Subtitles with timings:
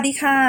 [0.00, 0.40] วัสดีค่ะ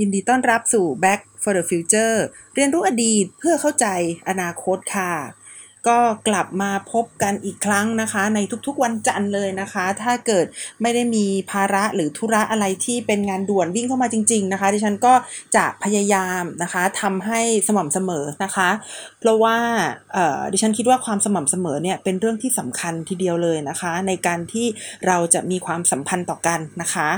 [0.00, 2.16] ยินดีต้อนรับสู่ Back for the Future
[2.54, 3.86] เรียนรู้อดีตเพื่อเข้าใจ
[4.28, 5.12] อนาคตค่ะ
[5.88, 5.98] ก็
[6.28, 10.46] กลับมาพบกันอีกครั้งนะคะ ในทุกๆวันจันทร์เลยนะคะ ถ้าเกิด
[10.82, 15.14] ไม่ได้มีภาระหรือธุระอะไรที่เป็นงานด่วนวิ่งเข้ามาจริง ๆ นะคะดิฉันก็
[15.56, 18.70] จะพยายามนะคะทำให้สม่ำเสมอนะคะ
[19.20, 19.56] เพราะว่า
[20.52, 24.66] ดิฉันคิดว่าความสม่ำเสมอเนี่ยเป็นเรื่องที่สำคัญทีเดียวเลยนะคะ ในการที่
[25.06, 27.08] เราจะมีความสัมพันธ์ต่อกันนะคะ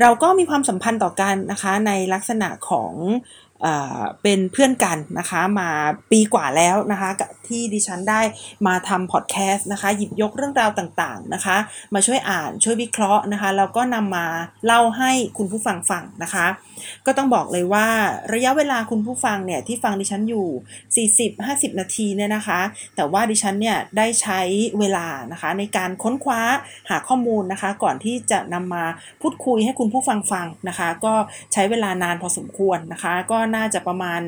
[0.00, 2.92] เราก็มีความสัมพันธ์ต่อกันนะคะ ในลักษณะของ
[4.22, 5.68] เป็นเพื่อนกันนะคะมา
[6.10, 7.10] ปีกว่าแล้วนะคะ
[7.48, 8.20] ที่ดิฉันได้
[8.66, 11.56] มาทำพอดแคสต์นะคะหยิบยกเรื่องราวต่างๆนะคะ
[11.94, 14.26] มาช่วยอ่านช่วยวิเคราะห์นะคะแล้วก็นำมา
[14.66, 16.46] เล่าให้คุณผู้ฟังฟังนะคะ
[17.06, 17.86] ก็ต้องบอกเลยว่า
[18.34, 21.08] ระยะเวลาคุณผู้ฟังเนี่ยที่ฟังดิฉันอยู่
[21.72, 22.60] 40-50 นาทีเนี่ยนะคะ
[22.96, 24.40] แต่ว่าดิฉันเนี่ยได้ใช้
[24.78, 26.40] เวลานะคะในการค้นคว้า
[26.90, 28.84] หาข้อมูลนะคะ ก่อนที่จะนำมา
[29.22, 31.14] พูดคุยให้คุณผู้ฟังฟังนะคะ ก็
[31.52, 34.20] ใช้เวลานานพอสมควรนะคะก็น่าจะประมาณ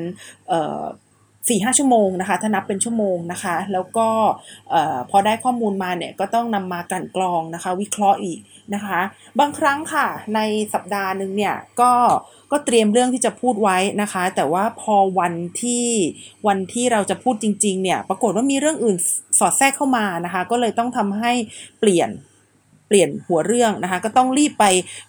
[1.51, 4.07] สี่ห้าชั่วโมงนะคะถ้านับเป็นชั่วโมงนะคะ แล้วก็
[5.09, 8.39] พอได้ข้อมูลมาเนี่ยก็ต้องนำมากันกรองนะคะ วิเคราะห์อีก
[8.73, 8.99] นะคะ
[9.39, 10.39] บางครั้งค่ะใน
[10.73, 11.93] สัปดาห์หนึ่งเนี่ยก็
[12.51, 15.87] ก็เตรียมเรื่องที่จะพูดไว้นะคะ แต่ว่าพอวันที่
[16.47, 18.97] วันที่เราจะพูดจริง ๆ เนี่ย ปรากฏว่ามีเรื่องอื่น
[19.39, 21.31] สอดแทรกเข้ามานะคะ ก็เลยต้องทำให้
[21.79, 22.09] เปลี่ยน
[22.87, 24.65] เปลี่ยนหัวเรื่องนะคะ ก็ต้องรีบไป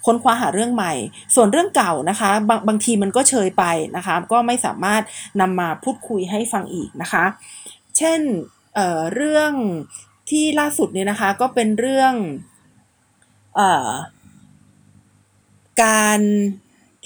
[0.06, 0.92] ค้นคว้าหาเรื่องใหม่
[1.34, 3.64] ส่วนเรื่องเก่านะคะบางบางทีมันก็เชยไป
[3.96, 5.02] นะคะ ก็ไม่สามารถ
[5.40, 7.24] นำมาพูดคุยให้ฟังอีกนะคะ
[7.96, 8.20] เช่น
[8.74, 9.52] เเรื่อง
[10.30, 12.14] ที่ล่าสุดเนี่ยนะคะก็เป็นเรื่อง
[13.58, 13.60] อ
[15.82, 16.20] การ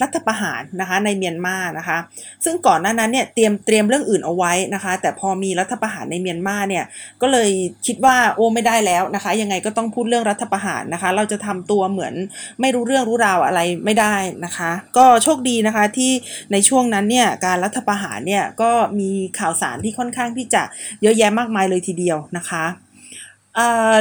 [0.01, 1.97] รัฐประหารนะคะในเมียนมานะคะ
[2.45, 6.83] ซึ่งก่อนหน้านั้นเนี่ยเตรียมเตรียมเรื่องอื่นเอาไว้นะคะ แต่พอมีรัฐประหารในเมียนมาเนี่ย
[7.21, 7.49] ก็เลย
[7.85, 12.13] คิดว่าโอ้ไม่ได้แล้วนะคะ ยังไงก็ต้องพูดเรื่องรัฐประหารนะคะ เราจะทำตัวเหมือน
[12.61, 16.11] ไม่รู้เรื่องรู้ราวอะไรไม่ได้นะคะ ก็โชคดีนะคะที่
[16.51, 20.63] ในช่วงนั้นเนี่ยการรัฐประหารเนี่ยก็มีข่าวสารที่ค่อนข้างที่จะ
[21.01, 22.65] เยอะแยะมากมายเลยทีเดียวนะคะ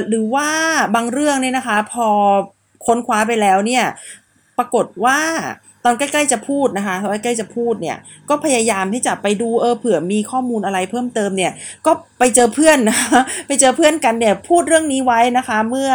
[0.08, 0.48] หรือว่า
[0.94, 2.08] บางเรื่องเนี่ยนะคะพอ
[2.86, 3.84] ค้นคว้าไปแล้วเนี่ย
[4.58, 5.18] ปรากฏว่า
[5.86, 7.96] ตอนใกล้ๆจะพูดนะคะตอนใกล้ๆจะพูดเนี่ย
[8.28, 11.52] ก็พยายามที่จะไปดูเออเผื่อมีข้อมูลอะไรเพิ่มเติมเนี่ย
[11.86, 15.90] ก็ไปเจอเพื่อนนะคะไปเจอเพื่อนกันเนี่ยพูดเรื่องนี้ไว้นะคะ เมื่อ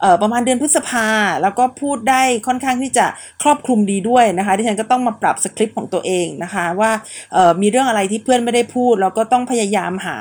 [0.00, 1.08] เออประมาณเดือนพฤษภา
[1.42, 3.06] แล้วก็พูดได้ค่อนข้างที่จะ
[3.42, 6.92] ครอบคลุมดีด้วยนะคะที่ฉันก็ต้องมาปรับสคริปต์ของตัวเองนะคะว่า
[7.32, 10.18] เออมีเรื่องอะไรที่เพื่อนไม่ได้พูด แล้วก็ต้องพยายามหา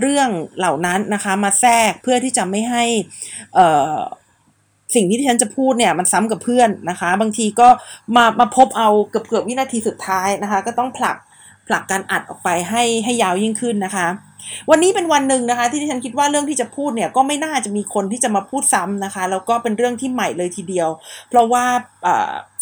[0.00, 0.28] เรื่อง
[0.58, 2.84] เหล่านั้นนะคะ มาแทรกเพื่อที่จะไม่ให้
[3.54, 3.60] เอ
[3.92, 3.96] อ
[4.94, 7.68] สิ่งที่ที่ฉันจะพูดเนี่ยมันซ้ำกับเพื่อนนะคะ บางทีก็
[8.16, 11.16] มามาพบเอาเกือบเกือบวินาทีสุดท้ายนะคะ ก็ต้องผลัก
[11.68, 14.06] ผลักการอัดออกไปให้ให้ยาวยิ่งขึ้นนะคะ
[14.70, 20.88] วันนี้เป็นวันหนึ่งนะคะ ที่ที่ฉันคิดว่าเรื่องที่จะพูดเนี่ยก็ไม่น่าจะมีคนที่จะมาพูดซ้ำนะคะ แล้วก็เป็นเรื่องที่ใหม่เลยทีเดียว
[21.28, 21.64] เพราะว่า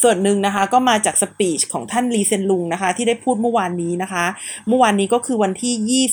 [0.02, 4.24] ส่วนหนึ่งนะคะก็มาจากสปีชของท่านลีเซนลุงนะคะ ที่ได้พูดเมื่อวานนี้นะคะ
[4.68, 6.04] เมื่อวานนี้ก็คือวันที่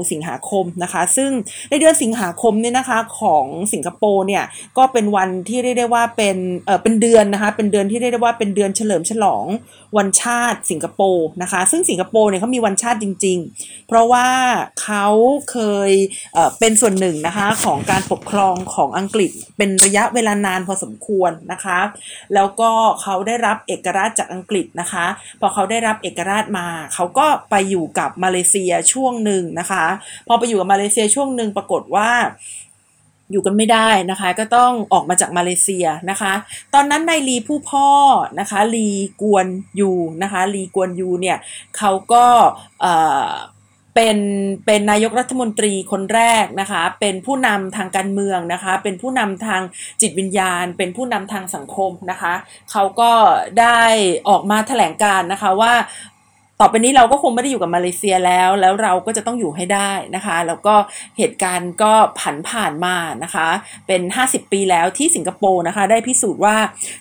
[0.00, 1.30] 29 สิงหาคมนะคะ ซึ่ง
[1.70, 4.44] ในเดือนสิงหาคมเนี่ยนะคะของสิงคโปร์เนี่ย
[4.78, 9.46] ก็เป็นวันที่เรียกได้ว่าเป็นเออเป็นเดือนนะคะเป็นเดือนที่เรียกได้ว่าเป็นเดือนเฉลิมฉลอง
[9.98, 14.28] วันชาติสิงคโปร์นะคะ ซึ่งสิงคโปร์เนี่ยเขามีวันชาติจริง ๆ เพราะว่า
[14.82, 15.06] เขา
[15.50, 15.90] เคย
[16.34, 21.78] เเป็นส่วนหนึ่งนะคะของการปกครองของอังกฤษเป็นระยะเวลานานพอสมควรนะคะ
[22.34, 22.70] แล้วก็
[23.02, 25.06] เขาได้รับเอกราชจากอังกฤษนะคะ
[25.40, 29.84] พอเขาได้รับเอกราชมาเขาก็ไปอยู่กับมาเลเซียช่วงหนึ่งนะคะ
[30.28, 32.10] พอไปอยู่กับมาเลเซียช่วงหนึ่งปรากฏว่า
[33.30, 36.32] อยู่กันไม่ได้นะคะ ก็ต้องออกมาจากมาเลเซียนะคะ
[36.74, 37.88] ตอนนั้นนายลีผู้พ่อ
[38.40, 38.88] นะคะลี
[39.22, 39.46] กวน
[39.80, 39.92] ยู
[40.22, 41.38] นะคะลีกวนยูเนี่ย
[41.76, 42.24] เขาก็
[43.94, 44.18] เป็น
[44.66, 49.62] เป็นนายกรัฐมนตรีคนแรกนะคะ เป็นผู้นำทางการเมืองนะคะ เป็นผู้นำทาง
[50.00, 52.34] จิตวิญญาณ เป็นผู้นำทางสังคมนะคะ
[52.70, 53.12] เขาก็
[53.60, 53.80] ได้
[54.28, 55.72] ออกมาแถลงการนะคะว่า
[56.66, 60.74] ต่อไปนี้เราก็คงไม่ได้อยู่กับมาเลเซียแล้ว แล้วเราก็จะต้องอยู่ให้ได้นะคะ แล้วก็
[61.18, 63.48] เหตุการณ์ก็ผันผ่านมานะคะ
[63.86, 66.56] เป็น 50 ปีแล้วที่สิงคโปร์นะคะ ได้พิสูจน์ว่า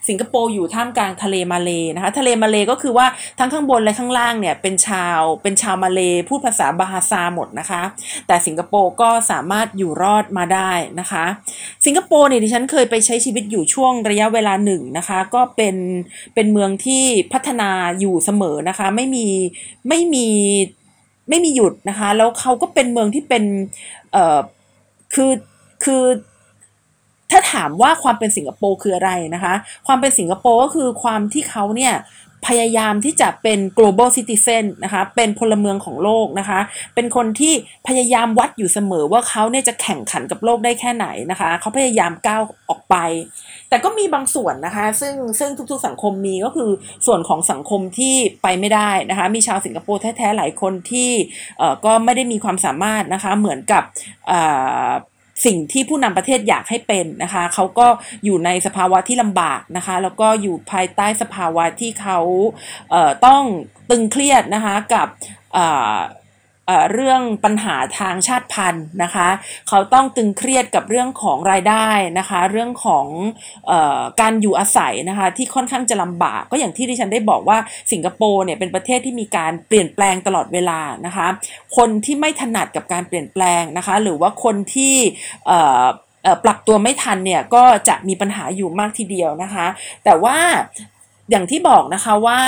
[0.09, 3.07] สิงคโปร์อยู่ท่ามกลางทะเลมาเลนะคะ ทะเลมาเลก็คือว่า
[3.39, 7.81] ทั้งข้างบนและข้างล่างเนี่ยเป็นชาวเป็นชาวมาเลพูดภาษาบาฮาซาหมดนะคะ
[8.27, 11.25] แต่สิงคโปร์ก็สามารถอยู่รอดมาได้นะคะ
[11.85, 15.75] สิงคโปร์เนี่ยดิฉันเคยไปใช้ชีวิตอยู่ช่วงระยะเวลาหนึ่งนะคะ ก็เป็น
[16.35, 17.69] เป็นเมืองที่พัฒนา
[17.99, 19.27] อยู่เสมอนะคะ ไม่มี
[19.87, 20.27] ไม่มี
[21.29, 23.43] ไม่มีหยุดนะคะ แล้วเขาก็เป็นเมืองที่เป็น
[24.11, 24.39] เอ่อ
[25.13, 25.31] คือ
[25.83, 26.03] คือ
[27.31, 29.53] ถ้าถามว่าความเป็นสิงคโปร์คืออะไรนะคะ
[29.87, 31.93] ความเป็นสิงคโปร์ก็คือความที่เขาเนี่ย
[32.47, 36.59] พยายามที่จะเป็น global citizen นะคะ เป็นพลเมืองของโลกนะคะ
[36.95, 37.53] เป็นคนที่
[37.87, 42.95] พยายามวัดอยู่เสมอว่าเขาเนี่ยจะแข่งขันกับโลกได้แค่ไหนนะคะ เขาพยายามก้าวออกไป
[43.69, 46.69] แต่ก็มีบางส่วนนะคะ ซึ่งซึ่งทุกๆสังคมมีก็คือ
[47.07, 51.09] ส่วนของสังคมที่ไปไม่ได้นะคะ มีชาวสิงคโปร์แท้ๆหลายคนที่
[51.57, 53.83] เอ่อก็ไม่ได้มีความสามารถนะคะ เหมือนกับ
[54.31, 54.91] อ่า
[55.45, 57.87] สิ่งที่ผู้นำประเทศอยากให้เป็นนะคะเขาก็
[58.25, 62.19] อยู่ในสภาวะที่ลำบากนะคะแล้วก็อยู่ภายใต้สภาวะที่เขา
[62.89, 63.43] เต้อง
[63.89, 65.07] ตึงเครียดนะคะกับ
[66.93, 69.27] เรื่องปัญหาทางชาติพันธุ์นะคะ
[69.69, 71.87] เขาต้องตึงเครียดกับเรื่องของรายได้
[72.19, 73.05] นะคะ เรื่องของ
[73.69, 77.57] ออการอยู่อาศัยนะคะที่ค่อนข้างจะลำบาก ก็อย่างที่ดิฉันได้บอกว่า
[77.91, 81.27] สิงคโปร์เนี่ยเป็นประเทศที่มีการเปลี่ยนแปลงตลอดเวลานะคะ
[81.77, 84.95] คนที่ไม่ถนัดกับการเปลี่ยนแปลงนะคะ หรือว่าคนที่
[86.43, 89.67] ปรับตัวไม่ทันเนี่ยก็จะมีปัญหาอยู่มากทีเดียวนะคะ
[90.03, 90.37] แต่ว่า
[91.33, 92.39] อย่างที่บอกนะคะว่า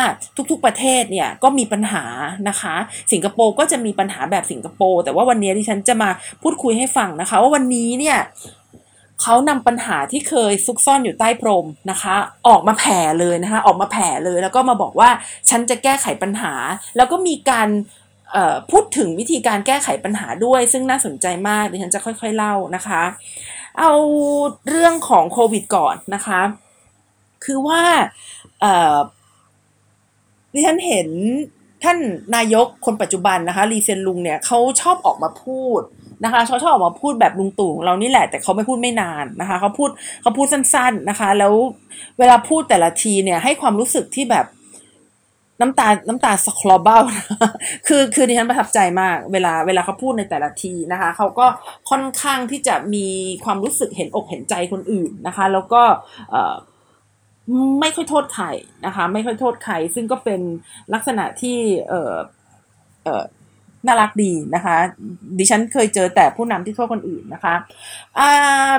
[0.52, 2.04] ทุกๆประเทศเนี่ยก็มีปัญหา
[2.50, 2.76] นะคะ
[3.12, 6.10] สิงคโปร์ก็จะมีปัญหาแบบสิงคโปร์แต่ว่าวันนี้ที่ฉันจะมา
[6.42, 8.18] พูดคุยให้ฟังนะคะว่าวันนี้เนี่ย
[9.22, 12.16] เขานำปัญหาที่เคยซุกซ่อนอยู่ใต้พรมนะคะ
[12.48, 15.10] ออกมาแผ่เลยนะคะ ออกมาแผ่เลยแล้วก็มาบอกว่า
[15.50, 16.54] ฉันจะแก้ไขปัญหา
[16.98, 17.70] แล้วก็มีการ
[18.72, 23.02] พูดถึงวิธีการแก้ไขปัญหาด้วย ซึ่งน่าสนใจมากดิฉันจะค่อยๆเล่านะคะ
[23.80, 23.94] เอา
[24.70, 26.42] เรื่องของโควิดก่อนนะคะ
[27.46, 27.82] คือว่า
[30.54, 31.10] ดิฉันเห็น
[31.84, 31.98] ท่าน
[32.36, 35.82] นายกคนปัจจุบันนะคะรีเซนลุงเนี่ยเขาชอบออกมาพูด
[36.24, 39.90] นะคะเขาชอบออกมาพูดแบบลุงตู่เรานี่แหละแต่เขาไม่พูดไม่นานนะคะเขาพูด
[40.22, 41.54] เขาพูดสั้น ๆนะคะ แล้ว
[42.20, 44.46] เวลาพูดแต่ละทีเนี่ยให้ความรู้สึกที่แบบ
[45.62, 47.04] น้ำตา น้ำตาสคลอเบล
[47.88, 51.48] คือ คือดิฉันประทับใจมาก เวลา เวลาเขาพูดในแต่ละทีนะคะ เขาก็
[51.90, 53.08] ค่อนข้างที่จะมี
[53.46, 55.82] ความรู้สึกเห็นอกเห็นใจคนอื่นนะคะ แล้วก็
[57.80, 58.46] ไม่ค่อยโทษใคร
[58.86, 60.42] นะคะ ไม่ค่อยโทษใครซึ่งก็เป็น
[60.94, 61.58] ลักษณะที่
[61.90, 62.14] เออ
[63.04, 63.24] เออ
[63.86, 64.78] น่ารักดีนะคะ
[65.38, 67.56] ดิฉันเคยเจอแต่ผู้นำที่โทษคนอื่นนะคะ
[68.20, 68.74] อ่า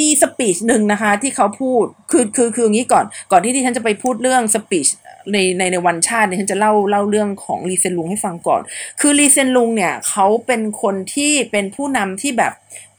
[0.00, 4.88] มีสปีชหนึ่งนะคะที่เขาพูดคือคือคืออย่างนี้ก่อนก่อนที่ดิฉันจะไปพูดเรื่องสปีช
[5.32, 8.60] ในในในวันชาติเนี่ยดิฉันจะเล่าเล่าเรื่องของลีเซนลุงให้ฟังก่อน
[9.00, 12.52] คือลีเซียนลุงเนี่ยเขาเป็นคนที่เป็นผู้นำที่แบบ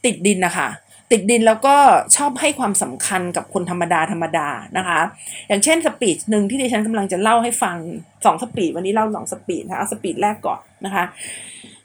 [0.04, 0.68] ติดดินนะคะ
[1.12, 1.76] ติดดินแล้วก็
[2.16, 4.48] ชอบให้ความสำคัญกับคนธรรมดาธรรมดา
[4.78, 5.00] นะคะ
[5.48, 7.76] อย่างเช่น speech หนึ่งที่ดิฉันกำลังจะเล่าให้ฟัง
[8.24, 11.04] สอง speech วันนี้เล่าสอง speech นะคะเอา speech แรกก่อนนะคะ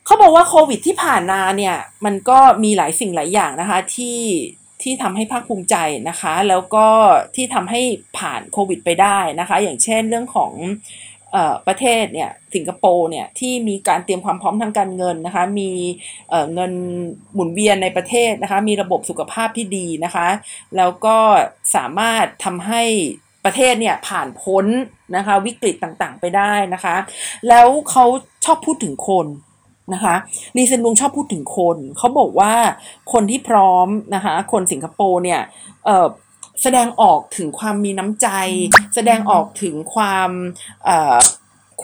[0.06, 1.76] เขาบอกว่าโควิดที่ผ่านมาเนี่ย
[2.06, 4.20] มันก็มีหลายสิ่งหลายอย่างนะคะที่
[4.82, 5.76] ที่ทำให้ภาคภูมิใจ
[6.10, 6.88] นะคะ แล้วก็
[7.36, 7.82] ที่ทำให้
[8.18, 10.52] ผ่านโควิดไปได้นะคะ อย่างเช่นเรื่องของ
[11.68, 15.70] ประเทศเนี่ยสิงคโปร์เนี่ยที่มีการเตรียมความพร้อมทางการเงินนะคะมี
[16.54, 16.74] เงิน
[17.34, 20.28] หมุนเวียนในประเทศนะคะมีระบบสุขภาพที่ดีนะคะ
[20.78, 21.18] แล้วก็
[21.76, 22.84] สามารถทำให้
[23.46, 24.66] ประเทศเนี่ยผ่านพ้น
[25.16, 26.96] นะคะวิกฤตต่างๆไปได้นะคะ
[27.48, 28.06] แล้วเขา
[28.46, 29.28] ชอบพูดถึงคน
[29.94, 30.16] นะคะ
[30.58, 32.54] รีเซนลุงชอบพูดถึงคน เขาบอกว่า
[33.14, 35.42] คนที่พร้อมนะคะคนสิงคโปร์เนี่ย
[36.64, 38.28] แสดงออกถึงความมีน้ำใจ
[38.96, 40.30] แสดงออกถึงความ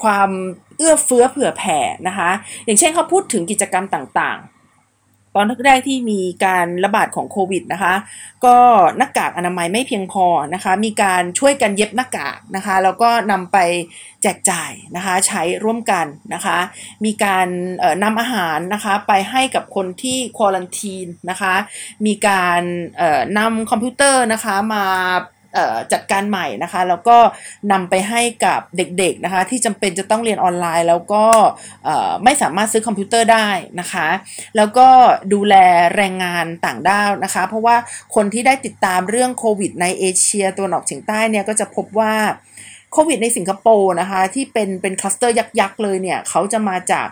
[0.01, 0.29] ความ
[0.77, 2.29] เอื้อเฟื้อเผื่อแผ่นะคะ
[2.65, 4.39] อย่างเช่นเขาพูดถึงกิจกรรมต่าง
[5.35, 7.93] ตอนแรกที่มีการระบาดของโควิดนะคะ
[8.45, 8.57] ก็
[8.97, 13.57] หน้ากากอนามัยไม่เพียงพอนะคะ มีการช่วยกันเย็บหน้ากากนะคะ แล้วก็นำไป
[14.21, 16.57] แจกจ่ายนะคะใช้ร่วมกันนะคะ
[17.05, 17.47] มีการ
[18.03, 21.53] นำอาหารนะคะไปให้กับคนที่ควอลันทีนนะคะ
[22.05, 22.61] มีการ
[23.37, 24.85] นำคอมพิวเตอร์นะคะมา
[25.93, 27.17] จัดการใหม่นะคะ แล้วก็
[27.71, 31.25] นำไปให้กับเด็กๆนะคะ ที่จำเป็นจะต้องเรียนออนไลน์ แล้วก็
[32.23, 33.47] ไม่สามารถซื้อคอมพิวเตอร์ได้
[33.79, 34.07] นะคะ
[34.55, 34.87] แล้วก็
[35.33, 35.55] ดูแล
[35.95, 37.75] แรงงานต่างด้าวนะคะ เพราะว่า
[38.15, 42.13] คนที่ได้ติดตามเรื่องโควิดในเอเชียตะวันออกเฉียงใต้เนี่ยก็จะพบว่า
[42.91, 47.07] โควิดในสิงคโปร์นะคะ ที่เป็นเป็นคลัสเตอร์ยักษ์ๆเลยเนี่ย เขาจะมาจาก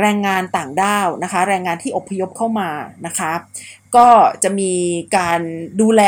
[0.00, 2.70] แรงงานต่างด้าวนะคะ แรงงานที่อพยพเข้ามา
[3.06, 3.32] นะคะ
[3.96, 4.08] ก็
[4.42, 4.72] จะมี
[5.16, 5.40] การ
[5.80, 6.02] ดูแล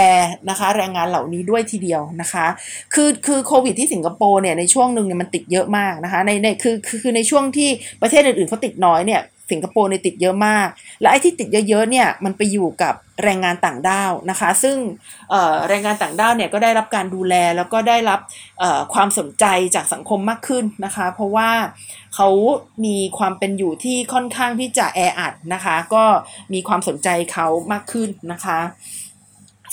[0.50, 2.46] นะคะ แรงงานเหล่านี้ด้วยทีเดียวนะคะ
[2.94, 7.68] คือคือโควิดที่สิงคโปร์เนี่ยในช่วงหนึ่งเนี่ยมันติดเยอะมากนะคะในในคือคือในช่วงที่
[8.02, 10.68] ประเทศอื่นๆเขาติดน้อยเนี่ย สิงคโปร์ในติดเยอะมาก
[11.00, 14.76] และไอ้ที่ติดเยอะๆเนี่ยมันไปอยู่กับแรงงานต่างด้าวนะคะ ซึ่ง
[15.68, 18.20] แรงงานต่างด้าวเนี่ยก็ได้รับการดูแลแล้วก็ได้รับ
[18.94, 21.50] ความสนใจจากสังคมมากขึ้นนะคะ เพราะว่า
[22.14, 22.28] เขา
[22.84, 26.04] มีความเป็นอยู่ที่ค่อนข้างที่จะแออัดนะคะ ก็
[26.52, 28.58] มีความสนใจเขามากขึ้นนะคะ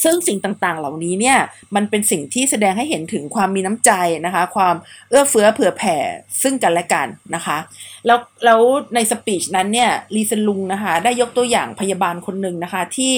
[0.03, 1.38] ซึ่งสิ่งต่างๆ เหล่านี้เนี่ย
[1.75, 3.91] มันเป็นสิ่งที่แสดงให้เห็นถึงความมีน้ำใจ
[4.25, 4.75] นะคะ ความ
[5.10, 5.98] เอื้อเฟื้อเผื่อแผ่
[6.41, 7.58] ซึ่งกันและกันนะคะ
[8.05, 8.62] แล้วแล้ว
[8.96, 13.15] ในสปีชนั้นเนี่ยลีเซนลุงนะคะได้ยกตัวอย่างพยาบาลคนหนึ่งนะคะที่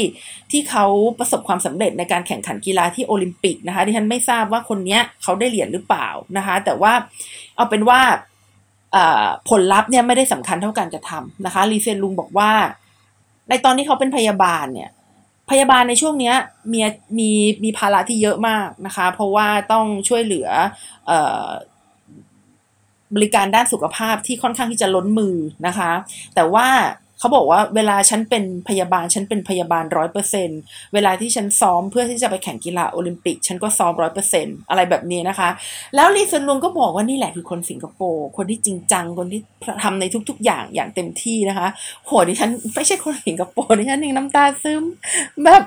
[0.52, 0.86] ที่เขา
[1.20, 6.94] ประสบความสำเร็จในการแข่งขันกีฬาที่โอลิมปิกนะคะที่ฉันไม่ทราบว่าคนนี้เขาได้เหรียญหรือเปล่านะคะ แต่ว่า
[7.56, 8.02] เอาเป็นว่า
[9.50, 12.52] ผลลัพธ์เนี่ยไม่ได้สำคัญเท่าการกระทำนะคะลีเซนลุงบอกว่า
[13.50, 14.90] ในตอนที่เขาเป็นพยาบาลเนี่ย
[15.54, 16.34] พยาบาลในช่วงนี้
[16.74, 16.80] มี
[17.18, 17.30] มี
[17.64, 20.48] มีภาระที่เยอะมากนะคะ เพราะว่าต้องช่วยเหลือ
[23.16, 25.36] บริการด้านสุขภาพที่ค่อนข้างที่จะล้นมือ
[25.68, 25.92] นะคะ
[26.36, 26.68] แต่ว่า
[27.24, 30.50] เขาบอกว่าเวลาฉันเป็นพยาบาลฉันเป็นพยาบาลร้อยเปอร์เซ็น
[30.94, 35.50] เวลาที่ฉันซ้อมเพื่อที่จะไปแข่งกีฬาโอลิมปิก ฉันก็ซ้อมร้อยเปอร์เซ็นอะไรแบบนี้นะคะ
[35.96, 39.42] แล้วลีซอนลุงก็บอกว่านี่แหละคือคนสิงคโปร์คนที่จริงจังคนที่
[39.84, 41.68] ทำในทุก ๆ อย่างอย่างเต็มที่นะคะ
[42.06, 44.84] โหดิฉันไม่ใช่คนสิงคโปร์ดิฉันยังน้ำตาซึม
[45.44, 45.64] แบบ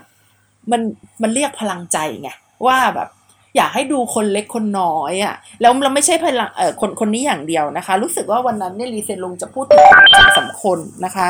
[0.71, 0.81] มัน
[1.23, 2.31] มันเรียกพลังใจไง
[2.67, 3.09] ว่าแบบ
[3.57, 9.85] อยากให้ดูคนเล็กคนน้อยอะ่ะแล้วเราไม่ใช่พลังเออคนคนนี้อย่างเดียวนะคะ รู้สึกว่าวันนั้นเนี่ยรีเซนลงจะพูดถึง
[10.15, 11.29] สองสามคนนะคะ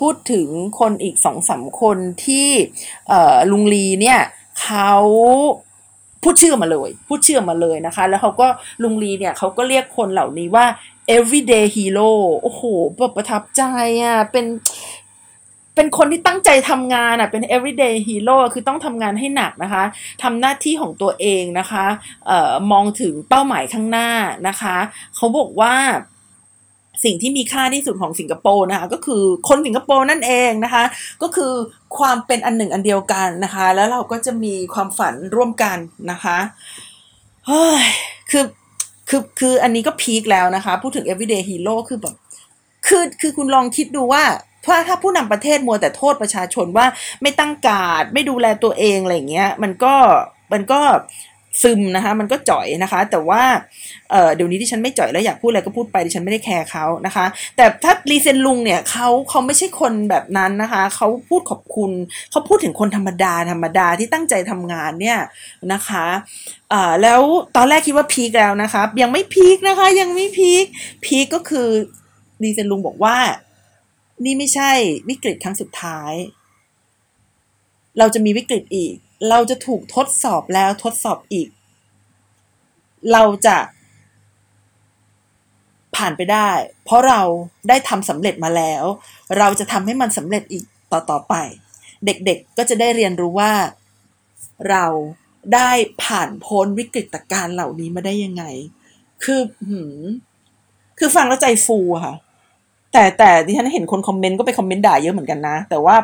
[0.00, 0.48] พูดถึง
[0.80, 2.48] คนอีกสองสามคนที่
[3.08, 4.18] เอ่อลุงลีเนี่ย
[4.62, 4.92] เขา
[6.22, 8.48] พูดชื่อมาเลย พูดชื่อมาเลยนะคะ แล้วเขาก็
[8.82, 10.66] ลุงลีเนี่ยเขาก็เรียกคนเหล่านี้ว่า
[11.16, 12.10] everyday hero
[12.42, 12.62] โอ้โห
[12.96, 13.62] แบบประทับใจ
[14.04, 14.46] อะ เป็น
[15.76, 19.84] เป็นคนที่ตั้งใจทำงานอะเป็น everyday hero คือต้องทำงานให้หนักนะคะ
[20.22, 21.84] ทำหน้าที่ของตัวเองนะคะ
[22.26, 24.08] เอ่อมองถึงเป้าหมายข้างหน้า
[24.48, 24.76] นะคะ
[25.16, 25.74] เขาบอกว่า
[27.04, 30.84] สิ่งที่มีค่าที่สุดของสิงคโปร์นะคะก็คือคนสิงคโปร์นั่นเองนะคะ
[31.22, 31.52] ก็คือ
[31.98, 35.78] ความเป็นอันหนึ่งอันเดียวกันนะคะ แล้วเราก็จะมีความฝันร่วมกัน
[36.10, 36.38] นะคะ
[37.46, 37.84] เฮ้ย
[38.30, 38.44] คือ
[39.08, 42.14] คือคืออันนี้ก็พีคแล้วนะคะ พูดถึง everyday hero คือแบบ
[42.86, 44.24] คือคือคุณลองคิดดูว่า
[44.62, 46.86] เพราถ้าผู้นำประเทศมัวแต่โทษประชาชนว่า
[47.22, 49.94] ไม่ตั้งกาดไม่ดูแลตัวเองอะไรเงี้ย มันก็
[50.52, 50.80] มันก็
[51.62, 53.42] ซึมนะคะมันก็จ่อยนะคะ แต่ว่า
[54.10, 57.26] เเดี๋ยวนี้ที่ฉันไม่จ่อยแล้วอยากพูดอะไรก็พูดไปดิฉันไม่ได้แคร์เขานะคะ
[57.56, 61.90] แต่ถ้าลีเซียนลุงเนี่ยเขาเขาไม่ใช่คนแบบนั้นนะคะเขาพูดขอบคุณ
[62.30, 65.18] เขาพูดถึงคนธรรมดาธรรมดาที่ตั้งใจทำงานเนี่ย
[65.72, 66.06] นะคะ
[67.02, 67.20] แล้ว
[67.56, 70.64] ตอนแรกคิดว่าพีคแล้วนะคะยังไม่พีคนะคะยังไม่พีค
[71.04, 71.68] พีคก็คือ
[72.42, 73.16] ลีเซียนลุงบอกว่า
[74.24, 74.70] นี่ไม่ใช่
[75.08, 76.12] วิกฤตครั้งสุดท้าย
[77.98, 78.94] เราจะมีวิกฤตอีก
[79.30, 81.48] เราจะถูกทดสอบแล้วทดสอบอีก
[83.12, 83.58] เราจะ
[85.96, 86.50] ผ่านไปได้
[86.84, 87.20] เพราะเรา
[87.68, 88.84] ได้ทำสำเร็จมาแล้ว
[89.38, 91.34] เราจะทำให้มันสำเร็จอีกต่อต่อไป
[92.06, 93.52] เด็กๆก็จะได้เรียนรู้ว่า
[94.70, 94.84] เรา
[95.54, 95.70] ได้
[96.02, 98.44] ผ่านพ้นวิกฤตการณ์เหล่านี้มาได้ยังไง
[99.24, 100.02] คือ หืม
[100.98, 102.14] คือฟังแล้วใจฟูค่ะ
[102.92, 105.96] แต่แต่ที่ฉันเห็นคนคอมเมนต์ก็ไปคอมเมนต์ด่าเยอะเหมือนกันนะ แต่ว่า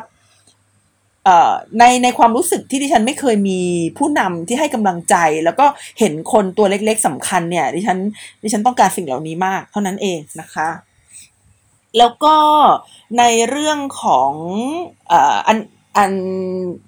[1.78, 3.60] ในในความรู้สึกที่ดิฉันไม่เคยมี
[3.98, 5.66] ผู้นำที่ให้กำลังใจ แล้วก็
[5.98, 7.98] เห็นคนตัวเล็กๆสำคัญเนี่ยดิฉัน
[8.42, 10.68] ดิฉันต้องการสิ่งเหล่านี้มากเท่านั้นเองนะคะ
[11.98, 12.36] แล้วก็
[13.18, 14.32] ในเรื่องของ
[15.46, 15.58] อัน
[15.96, 16.12] อัน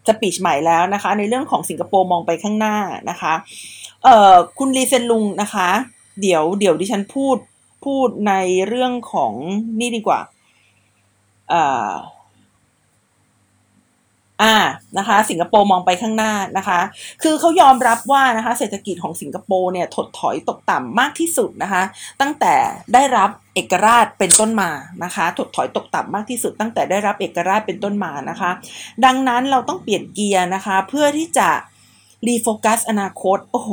[0.07, 2.77] สปีชใหม่แล้วนะคะ ในเรื่องของสิงคโปร์มองไปข้างหน้า
[3.11, 3.33] นะคะ
[4.05, 5.69] เอ่อคุณลีเซนลุงนะคะ
[6.21, 7.37] เดี๋ยวเดี๋ยวดิฉันพูด
[7.85, 8.33] พูดใน
[8.69, 9.33] เรื่องของ
[9.81, 10.21] นี่ดีกว่า
[11.53, 11.93] อ่า
[14.43, 14.57] อ่า
[14.99, 16.81] นะคะ สิงคโปร์มองไปข้างหน้านะคะ
[17.23, 21.83] คือเขายอมรับว่านะคะเศรษฐกิจของสิงคโปร์เนี่ยถดถอยตกต่ำมากที่สุดนะคะ
[22.21, 22.55] ตั้งแต่
[22.95, 24.71] ได้รับเอกราชเป็นต้นมา
[25.05, 28.51] นะคะ ถดถอยตกต่ำมากที่สุด ตั้งแต่ได้รับเอกราชเป็นต้นมานะคะ
[29.05, 31.49] ดังนั้นเราต้องเปลี่ยนเกียร์นะคะ เพื่อที่จะ
[32.27, 33.71] refocus อนาคต โอ้โห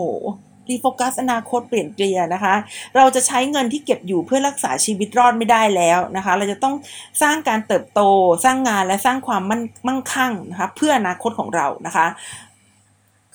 [0.70, 2.56] refocus อนาคตเปลี่ยนเกียร์นะคะ
[2.98, 6.76] เราจะใช้เงินที่เก็บอยู่เพื่อรักษาชีวิตรอดไม่ได้แล้วนะคะ เราจะต้อง
[7.22, 8.02] สร้างการเติบโต
[8.46, 12.08] สร้างงานและสร้างความมั่นมั่งคั่งนะคะเพื่ออนาคตของเรานะคะ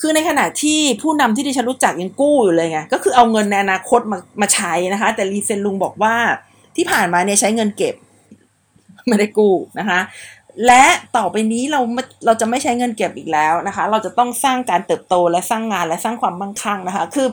[0.00, 6.14] คือในขณะที่ผู้นำที่ดิฉันรู้จักยังกู้อยู่เลยไงก็คือเอาเงินในอนาคตมามาใช้นะคะ แต่ลีเซียนลุงบอกว่า
[6.76, 7.94] ที่ผ่านมาเนี่ยใช้เงินเก็บ
[9.06, 10.00] ไม่ได้กู้นะคะ
[10.66, 10.84] และ
[11.16, 11.80] ต่อไปนี้เรา
[12.26, 17.28] เราจะไม่ใช้เงินเก็บอีกแล้วนะคะ เราจะต้องสร้างการเติบโตและสร้างงานและสร้างความมั่งคั่งนะคะ คือ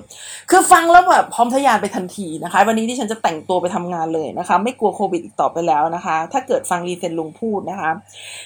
[0.50, 7.92] คือฟังแล้วแบบพร้อมทะยานไปทันทีนะคะ วันนี้ดิฉันจะแต่งตัวไปทำงานเลยนะคะ ไม่กลัวโควิดอีกต่อไปแล้วนะคะ ถ้าเกิดฟังลีเซียนลุงพูดนะคะ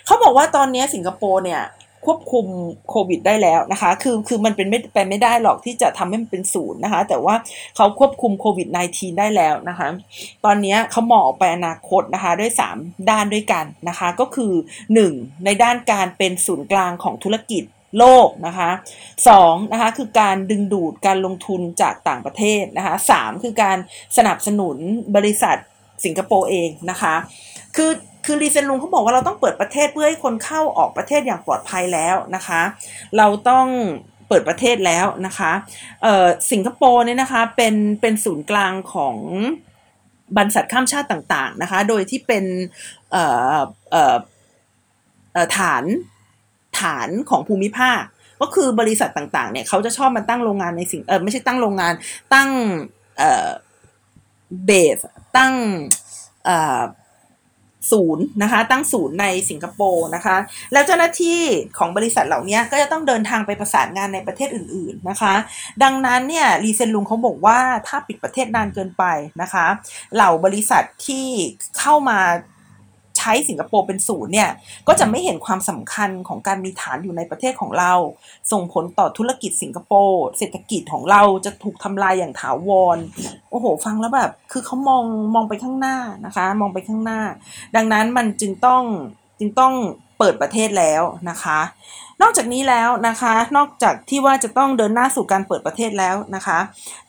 [0.06, 1.62] เขาบอกว่าตอนนี้สิงคโปร์เนี่ย
[2.06, 2.46] ควบคุม
[2.90, 7.36] โควิดได้แล้วนะคะ คือคือมันเป็นไม่ไปไม่ได้หรอกที่จะทำให้มันเป็นศูนย์นะคะ แต่ว่า
[7.76, 9.88] เขาควบคุมโควิด -19 ได้แล้วนะคะ
[10.46, 14.54] ตอนนี้เขามองออกไปอนาคตนะคะด้วย 3 ด้านด้วยกันนะคะ ก็คือ
[14.98, 15.46] 1.
[15.46, 17.64] ในด้านการเป็นศูนย์กลางของธุรกิจ
[18.00, 18.70] โลกนะคะ
[19.28, 23.78] สองนะคะคือการดึงดูดการลงทุนจากต่างประเทศนะคะสามคือการ
[24.18, 24.78] สนับสนุน
[25.16, 25.58] บริษัท
[26.06, 27.16] สิงคโปร์เองนะคะ
[27.76, 27.92] คือ
[28.26, 32.62] คือรีเซนลุงเขาบอกว่าเราต้องเปิดประเทศเพื่อให้คนเข้าออกประเทศอย่างปลอดภัยแล้วนะคะ
[33.18, 33.68] เราต้อง
[34.28, 35.52] เปิดประเทศแล้วนะคะ
[36.04, 39.18] เอ่อสิงคโปร์เนี่ยนะคะเป็นเป็นศูนย์กลางของ
[40.38, 42.46] บรรษัทข้ามชาติต่าง ๆนะคะ โดยที่เป็น
[43.12, 43.24] เอ่
[43.56, 43.60] อ
[43.92, 44.16] เอ่อ
[45.58, 45.84] ฐาน
[46.80, 48.02] ฐานของภูมิภาค
[48.42, 51.94] ก็คือบริษัทต่างๆเนี่ยเขาจะชอบมาตั้งโรงงานในสิงเออไม่ใช่ตั้งโรงงาน
[52.34, 52.50] ตั้ง
[53.18, 53.50] เอ่อ
[54.66, 55.00] เบส
[55.38, 55.54] ตั้ง
[56.46, 56.82] เอ่อ
[57.92, 60.38] ศูนย์นะคะ ตั้งศูนย์ในสิงคโปร์นะคะ
[60.74, 61.42] แล้วเจ้าหน้าที่
[61.78, 65.34] ของบริษัทเหล่านี้ก็จะต้องเดินทางไปประสานงานในประเทศอื่น ๆนะคะ
[65.84, 69.04] ดังนั้นเนี่ยรีเซนลุงเขาบอกว่าถ้าปิดประเทศนานเกินไป
[69.42, 69.66] นะคะ
[70.16, 71.28] เหล่าบริษัทที่
[71.80, 72.20] เข้ามา
[73.24, 74.50] ช้สิงคโปร์เป็นศูนย์เนี่ย
[74.88, 77.94] ก็จะไม่เห็นความสำคัญของการมีฐานอยู่ในประเทศของเรา
[78.52, 82.98] ส่งผลต่อธุรกิจสิงคโปร์เศรษฐกิจของเราจะถูกทำลายอย่างถาวร
[83.50, 85.04] โอ้โห ฟังแล้วแบบคือเขามอง
[85.36, 87.22] มองไปข้างหน้านะคะ มองไปข้างหน้า
[87.76, 88.84] ดังนั้นมันจึงต้อง
[89.40, 89.74] จึงต้อง
[90.24, 91.60] ปิดประเทศแล้วนะคะ
[92.22, 96.60] นอกจากนี้แล้วนะคะ นอกจากที่ว่าจะต้องเดินหน้าสู่การเปิดประเทศแล้วนะคะ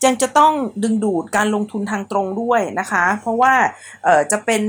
[0.05, 0.53] ยังจะต้อง
[0.83, 3.53] ดึงดูดการลงทุนทางตรงด้วยนะคะ เพราะว่า
[4.31, 4.63] จะเป็น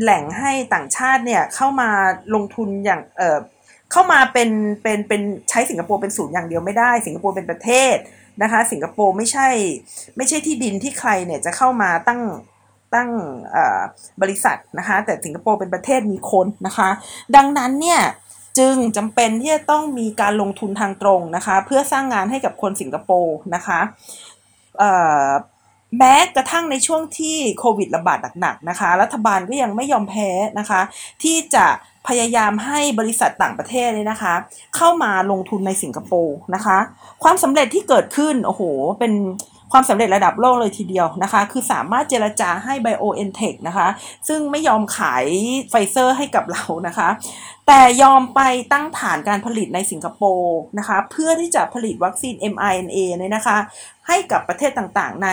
[0.00, 1.90] แหล่งให้ต่างชาติเนี่ยเข้ามา
[2.34, 4.50] ลงทุนอย่างเเข้ามาเป็น
[4.82, 7.96] เป็นเป็นใช้สิงคโปร์เป็นศูนย์อย่างเดียวไม่ได้ สิงคโปร์เป็นประเทศ
[8.42, 9.48] นะคะ สิงคโปร์ไม่ใช่
[10.16, 12.20] ไม่ใช่ที่ดินที่ใครเนี่ยจะเข้ามาตั้ง
[12.94, 13.10] ตั้ง
[14.22, 16.88] บริษัทนะคะ แต่สิงคโปร์เป็นประเทศมีคนนะคะ
[17.36, 18.00] ดังนั้นเนี่ย
[18.58, 23.80] จึงจำเป็นที่จะต้องมีการลงทุนทางตรงนะคะ เพื่อสร้างงานให้กับคนสิงคโปร์นะคะ
[25.98, 30.28] แม้กระทั่งในช่วงที่โควิดระบาดหนักๆนะคะ รัฐบาลก็ยังไม่ยอมแพ้
[30.58, 30.80] นะคะ
[31.22, 31.66] ที่จะ
[32.08, 34.34] พยายามให้บริษัทต่างประเทศเนี่ยนะคะ
[34.76, 36.78] เข้ามาลงทุนในสิงคโปร์นะคะ
[37.22, 38.62] ความสำเร็จที่เกิดขึ้น โอ้โห
[38.98, 39.12] เป็น
[39.72, 43.88] ความสำเร็จระดับโลกเลยทีเดียวนะคะ คือสามารถเจรจาให้ BioNTech นะคะ
[44.28, 45.26] ซึ่งไม่ยอมขาย
[45.70, 47.08] ไฟเซอร์ให้กับเรานะคะ
[47.66, 48.40] แต่ยอมไป
[48.72, 53.56] ตั้งฐานการผลิตในสิงคโปร์นะคะ เพื่อที่จะผลิตวัคซีน mRNA เนี่ยนะคะ
[54.06, 55.28] ให้กับประเทศต่างๆ ใน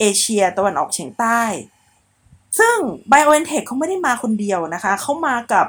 [0.00, 1.40] เอเชียตะวันออกเฉียงใต้
[2.58, 2.76] ซึ่ง
[3.12, 5.66] BioNTech เขาไม่ได้มาคนเดียวนะคะ เขามากับ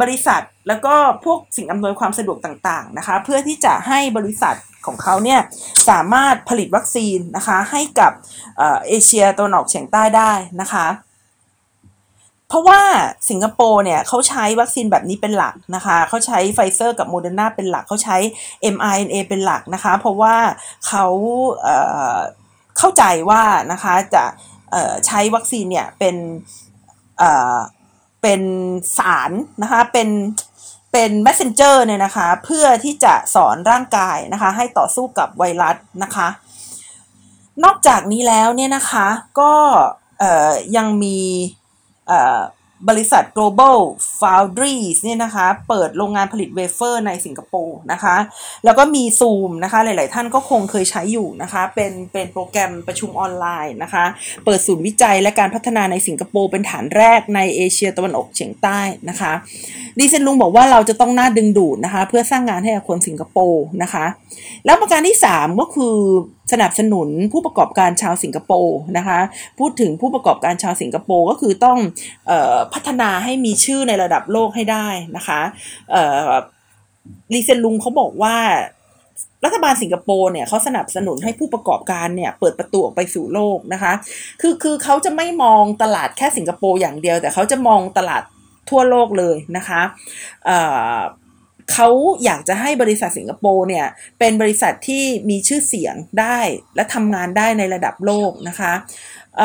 [0.00, 5.40] บริษัทแล้วก็พวกสิ่งอำนวยความสะดวกต่างๆนะคะ เพื่อที่จะให้บริษัท ของเขาเนี่ย
[5.88, 8.12] สามารถผลิตวัคซีนนะคะให้กับ
[8.56, 10.86] เอเชียตะวันออกเฉียงใต้ได้นะคะ
[12.48, 12.80] เพราะว่า
[13.30, 18.16] สิงคโปร์เนี่ยเขาใช้วัคซีนแบบนี้เป็นหลักนะคะเขาใช้ไฟเซอร์กับโมเดอร์นาเป็นหลักเขาใช้
[18.74, 20.36] mRNA เป็นหลักนะคะ เพราะว่า
[20.86, 21.06] เขา
[21.62, 23.42] เเข้าใจว่า
[23.72, 24.24] นะคะจะ
[25.06, 26.16] ใช้วัคซีนเนี่ยเป็น
[28.22, 28.42] เป็น
[28.98, 29.30] สาร
[29.62, 30.08] นะคะเป็น
[30.92, 36.28] เป็น messenger เนี่ยนะคะ เพื่อที่จะสอนร่างกายนะคะ ให้ต่อสู้กับไวรัสนะคะ
[37.64, 39.06] นอกจากนี้แล้วเนี่ยนะคะ
[39.40, 39.52] ก็
[40.76, 41.18] ยังมี
[42.88, 43.78] บริษัท global
[44.20, 48.16] foundries เนี่ยนะคะ เปิดโรงงานผลิตเวเฟอร์ในสิงคโปร์นะคะ
[48.64, 54.04] แล้วก็มี Zoom นะคะ หลาย ๆ ท่านก็คงเคยใช้อยู่นะคะ เป็น เป็นโปรแกรมประชุมออนไลน์นะคะ
[54.44, 59.32] เปิดศูนย์วิจัยและการพัฒนาในสิงคโปร์เป็นฐานแรกในเอเชียตะวันออกเฉียงใต้นะคะ
[59.98, 64.06] ดีเซนลุงบอกว่าเราจะต้องน่าดึงดูดนะคะ เพื่อสร้างงานให้กับคนสิงคโปร์นะคะ
[64.64, 65.96] แล้วประการที่3ก็คือ
[66.52, 69.18] สนับสนุนผู้ประกอบการชาวสิงคโปร์นะคะ
[69.58, 71.78] พูดถึงผู้ประกอบการชาวสิงคโปร์ก็คือต้อง
[72.30, 74.86] ออพัฒนาให้มีชื่อในระดับโลกให้ได้
[75.16, 75.40] นะคะ
[77.32, 78.36] รีเซนลุงเขาบอกว่า
[79.44, 83.92] รัฐบาลสิงคโปร์เนี่ยเขาสนับสนุนให้ผู้ประกอบการเนี่ยเปิดประตูออกไปสู่โลกนะคะ
[84.40, 88.22] คือคือเขาจะไม่มองตลาดแค่สิงคโปร์อย่างเดียว แต่เขาจะมองตลาด
[88.70, 89.82] ทั่วโลกเลยนะคะ
[91.72, 91.88] เขา
[92.24, 93.86] อยากจะให้บริษัทสิงคโปร์เนี่ย
[94.18, 96.38] เป็นบริษัทที่มีชื่อเสียงได้
[96.76, 98.72] และทำงานได้ในระดับโลกนะคะ
[99.36, 99.40] เ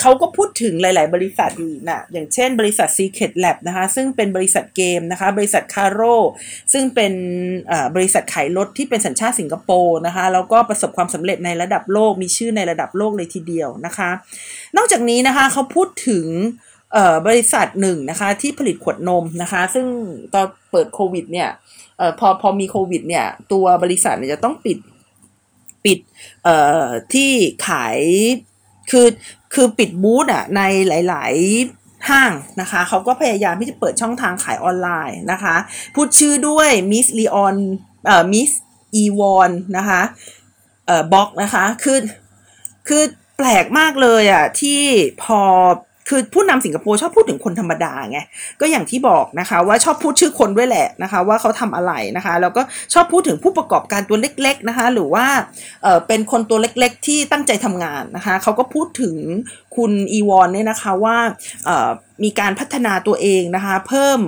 [0.00, 6.02] เขาก็พูดถึงหลาย ๆ บริษัทอยู่นะอย่างเช่นบริษัท Secret Lab นะคะ ซึ่งเป็นบริษัทเกมนะคะ บริษัทคาร์โร
[6.72, 7.12] ซึ่งเป็น
[7.96, 14.10] บริษัทขายรถที่เป็นสัญชาติสิงคโปร์นะคะ แล้วก็ประสบความสำเร็จในระดับโลก มีชื่อในระดับโลกเลยทีเดียวนะคะ
[14.76, 16.26] นอกจากนี้นะคะเขาพูดถึง
[17.26, 19.86] บริษัทหนึ่งนะคะที่ผลิตขวดนมนะคะ ซึ่ง
[20.34, 21.48] ตอนเปิดโควิดเนี่ย
[22.00, 24.78] ออพอพอมีโควิดเนี่ย ตัวบริษัทเนี่ยจะต้องปิด
[25.84, 25.98] ปิด
[26.44, 27.30] เอ่อที่
[27.68, 27.98] ขาย
[28.90, 29.06] คือ
[29.54, 31.34] คือปิดบูธอะในหลาย
[31.72, 35.56] ๆ ห้างนะคะเขาก็พยายามที่จะเปิดช่องทางขายออนไลน์นะคะ
[35.94, 37.56] พูดชื่อด้วยมิสลีออน
[38.06, 38.50] เอ่อมิส
[38.94, 40.02] อีวอนนะคะ
[40.86, 41.98] เอ่อบ็อกนะคะคือ
[42.88, 43.02] คือ
[43.36, 44.80] แปลกมากเลยอะที่
[45.22, 45.40] พอ
[46.08, 48.18] คือผู้นำสิงคโปร์ชอบพูดถึงคนธรรมดาไง
[48.60, 52.62] ก็อย่างที่บอกนะคะว่าชอบพูดชื่อคนด้วยแหละนะคะ ว่าเขาทำอะไรนะคะแล้วก็
[52.94, 55.26] ชอบพูดถึงผู้ประกอบการตัวเล็ก ๆนะคะ หรือว่า
[55.82, 59.16] เออเป็นคนตัวเล็กๆ ที่ตั้งใจทำงานนะคะเขาก็พูดถึง
[59.76, 61.16] คุณอีวอนเนี่ยนะคะว่า
[61.64, 61.90] เออ
[62.24, 64.20] มีการพัฒนาตัวเองนะคะ เพิ่ม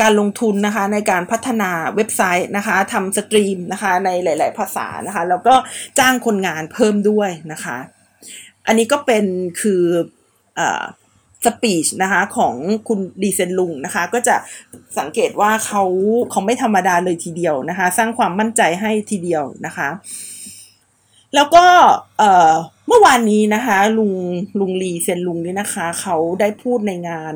[0.00, 5.54] การลงทุนนะคะในการพัฒนาเว็บไซต์นะคะทำสตรีมนะคะในหลาย ๆ ภาษานะคะแล้วก็
[5.98, 7.76] จ้างคนงานเพิ่มด้วยนะคะ
[8.66, 9.24] อันนี้ก็เป็น
[9.60, 9.84] คือ
[11.44, 12.54] สปีชนะคะของ
[12.88, 14.36] คุณดีเซนลุงนะคะ ก็จะ
[14.98, 15.82] สังเกตว่าเขา
[16.30, 19.88] เขาไม่ธรรมดาเลยทีเดียวนะคะ สร้างความมั่นใจให้ทีเดียวนะคะ
[21.34, 21.64] แล้วก็
[22.86, 24.12] เมื่อวานนี้นะคะ ลุง
[24.60, 27.34] ลุงลีเซนลุงนี่นะคะ เขาได้พูดในงาน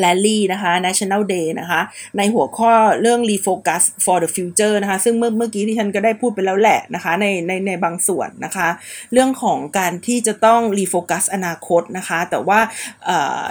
[0.00, 1.80] แลลี่นะคะ National Day นะคะ
[2.16, 8.68] ในหัวข้อเรื่อง refocus for the future นะคะ ซึ่งเมื่อเมื่อกี้ที่ฉันก็ได้พูดไปแล้วแหละนะคะ ในในในบางส่วนนะคะ
[9.12, 12.60] เรื่องของการที่จะต้อง refocus อนาคตนะคะ แต่ว่า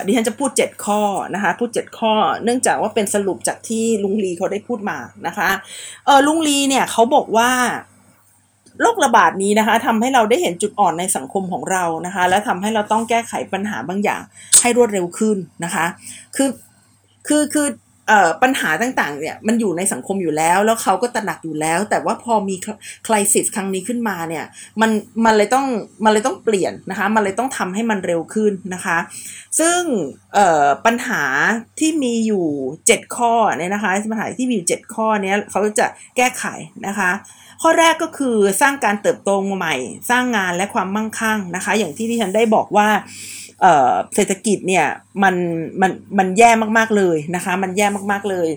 [0.05, 1.01] ดิฉันจะพูด 7 ข้อ
[1.33, 5.49] นะคะ พูด 7 ข้อ เนื่องจากว่าเป็นสรุปจากที่ลุงลีเขาได้พูดมานะคะ
[6.05, 7.51] เออลุงลีเนี่ยเขาบอกว่า
[8.81, 14.21] โรคระบาดนี้นะคะทำให้เราได้เห็นจุดอ่อนในสังคมของเรานะคะ และทำให้เราต้องแก้ไขปัญหาบางอย่าง
[14.61, 15.85] ให้รวดเร็วขึ้นนะคะ
[16.35, 16.49] คือ
[17.27, 17.67] คือคือ
[18.43, 22.55] ปัญหาต่างๆเนี่ยมันอยู่ในสังคมอยู่แล้ว แล้วเขาก็ตระหนักอยู่แล้ว แต่ว่าพอมี
[23.07, 24.45] คลายสิสครั้งนี้ขึ้นมาเนี่ย
[24.81, 24.91] มัน
[25.25, 25.65] มันเลยต้อง
[26.03, 28.97] มันเลยต้องเปลี่ยนนะคะมันเลยต้องทำให้มันเร็วขึ้นนะคะ
[29.59, 29.81] ซึ่ง
[30.85, 31.23] ปัญหา
[31.79, 32.45] ที่มีอยู่
[32.81, 35.85] 7 ข้อเนี่ยนะคะปัญหาที่มีอยู่ 7 ข้อเนี้ยเขาจะ
[36.17, 36.45] แก้ไข
[36.87, 37.11] นะคะ
[37.61, 39.75] ข้อแรกก็คือสร้างการเติบโตใหม่
[40.09, 42.87] สร้างงานและความมั่งคั่งนะคะ อย่างที่ที่ฉันได้บอกว่า
[44.15, 44.85] เศรษฐกิจเนี่ย
[45.23, 45.35] มัน
[45.81, 48.47] มันมันแย่มากๆเลยนะคะ มันแย่มากๆเลย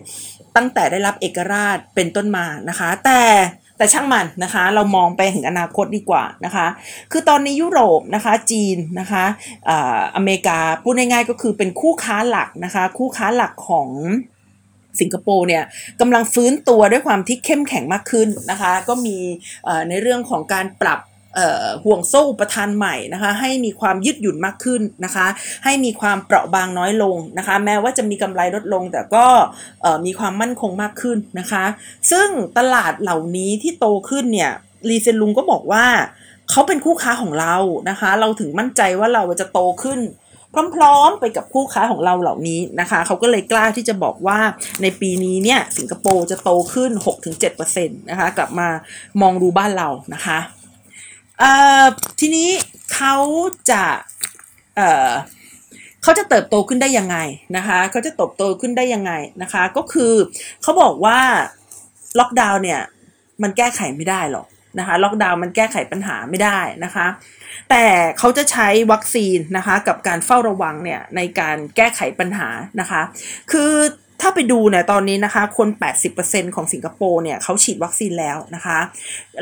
[0.56, 3.20] ตั้งแต่ได้รับเอกราชเป็นต้นมานะคะ แต่
[3.76, 6.66] แต่ช่างมันนะคะ เรามองไปถึงอนาคตดีกว่านะคะ
[7.12, 9.24] คือตอนนี้ยุโรปนะคะจีนนะคะ
[9.68, 9.70] อ
[10.16, 13.88] อเมริกาพูดง่ายๆก็คือเป็นคู่ค้าหลักนะคะ คู่ค้าหลักของ
[15.00, 15.64] สิงคโปร์เนี่ย
[16.00, 19.16] กำลังฟื้นตัวด้วยความที่เข้มแข็งมากขึ้นนะคะ ก็มี
[19.88, 21.00] ในเรื่องของการปรับ
[21.84, 25.26] ห่วงโซ่อุปทานใหม่นะคะให้มีความยืดหยุ่นมากขึ้นนะคะ
[25.64, 29.26] ให้มีความเปราะบางน้อยลงนะคะ แม้ว่าจะมีกำไรลดลงแต่ก็
[30.06, 31.64] มีความมั่นคงมากขึ้นนะคะ
[32.10, 34.50] ซึ่งตลาดเหล่านี้ที่โตขึ้นเนี่ย
[34.88, 35.86] รีเซนลุงก็บอกว่า
[36.50, 37.56] เขาเป็นคู่ค้าของเรา
[37.90, 40.00] นะคะ เราถึงมั่นใจว่าเราจะโตขึ้น
[40.76, 44.38] พร้อมๆ ไปกับคู่ค้าของเราเหล่านี้นะคะเขาก็เลยกล้าที่จะบอกว่า
[44.82, 46.90] ในปีนี้เนี่ยสิงคโปร์จะโตขึ้น
[47.40, 48.68] 6-7%นะคะกลับมา
[49.20, 50.38] มองดูบ้านเรานะคะ
[52.20, 52.50] ทีนี้
[52.94, 53.16] เขา
[53.70, 53.82] จะ
[54.76, 57.16] เเขาจะเติบโตขึ้นได้ยังไง
[57.56, 60.14] นะคะเขาจะเติบโตขึ้นได้ยังไงนะคะ ก็คือ
[60.62, 61.18] เขาบอกว่า
[62.18, 62.80] ล็อกดาวน์เนี่ย
[63.42, 64.46] มันแก้ไขไม่ได้หรอก
[64.78, 67.06] นะคะล็อกดาวน์มันแก้ไขปัญหาไม่ได้นะคะ
[67.70, 67.84] แต่
[68.18, 72.48] เขาจะใช้วัคซีนนะคะกับการเฝ้าระวังเนี่ยในการแก้ไขปัญหา
[72.80, 73.02] นะคะ
[73.52, 73.72] คือ
[74.20, 75.68] ถ้าไปดูเนี่ยตอนนี้นะคะคน
[76.12, 78.78] 80%ของสิงคโปร์เนี่ยเขาฉีดวัคซีนแล้วนะคะ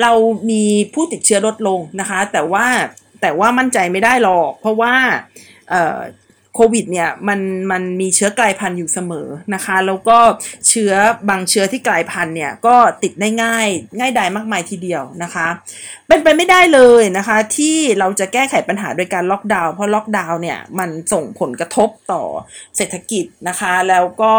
[0.02, 0.12] เรา
[0.50, 2.66] มีผู้ติดเชื้อลดลงนะคะ แต่ว่า
[3.22, 4.94] แต่ว่ามั่นใจไม่ได้หรอก เพราะว่า
[6.56, 7.40] โควิดเนี่ยมัน
[7.72, 10.18] มันมีเชื้อกลายพันธุ์อยู่เสมอนะคะ แล้วก็
[10.68, 10.92] เชื้อ
[11.28, 15.46] บางเชื้อที่กลายพันธุ์เนี่ยก็ติดได้ง่าย ง่ายดายมากมายทีเดียวนะคะ
[16.08, 22.22] เป็นไปไม่ได้เลยนะคะ ที่เราจะแก้ไขปัญหาโดยการล็อกดาวน์เพราะล็อกดาวน์เนี่ยมันส่งผลกระทบต่อ
[22.76, 24.34] เศรษฐกิจนะคะ แล้วก็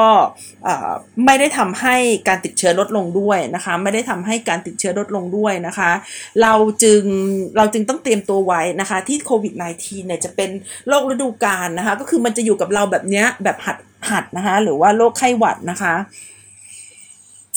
[1.26, 1.96] ไม่ได้ทำให้
[2.28, 5.92] การติดเชื้อลดลงด้วยนะคะ ไม่ได้ทำให้การติดเชื้อลดลงด้วยนะคะ
[6.42, 6.54] เรา
[6.84, 7.02] จึง
[7.58, 10.50] เราจึงต้องเตรียมตัวไว้นะคะ ที่โควิด -19 เนี่ยจะเป็น
[10.88, 13.78] โรคฤดูกาลนะคะก็คือมันจะอยู่กับเราแบบเนี้ยแบบหัด
[14.10, 15.93] หัดนะคะ หรือว่าโรคไข้หวัดนะคะ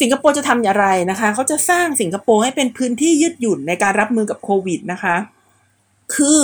[0.01, 5.17] สิงคโปร์จะทำอย่างไรนะคะเขาจะสร้างสิงคโปร์ให้เป็นพื้นที่ยืดหยุ่นในการรับมือกับโควิดนะคะ
[6.15, 6.41] คือ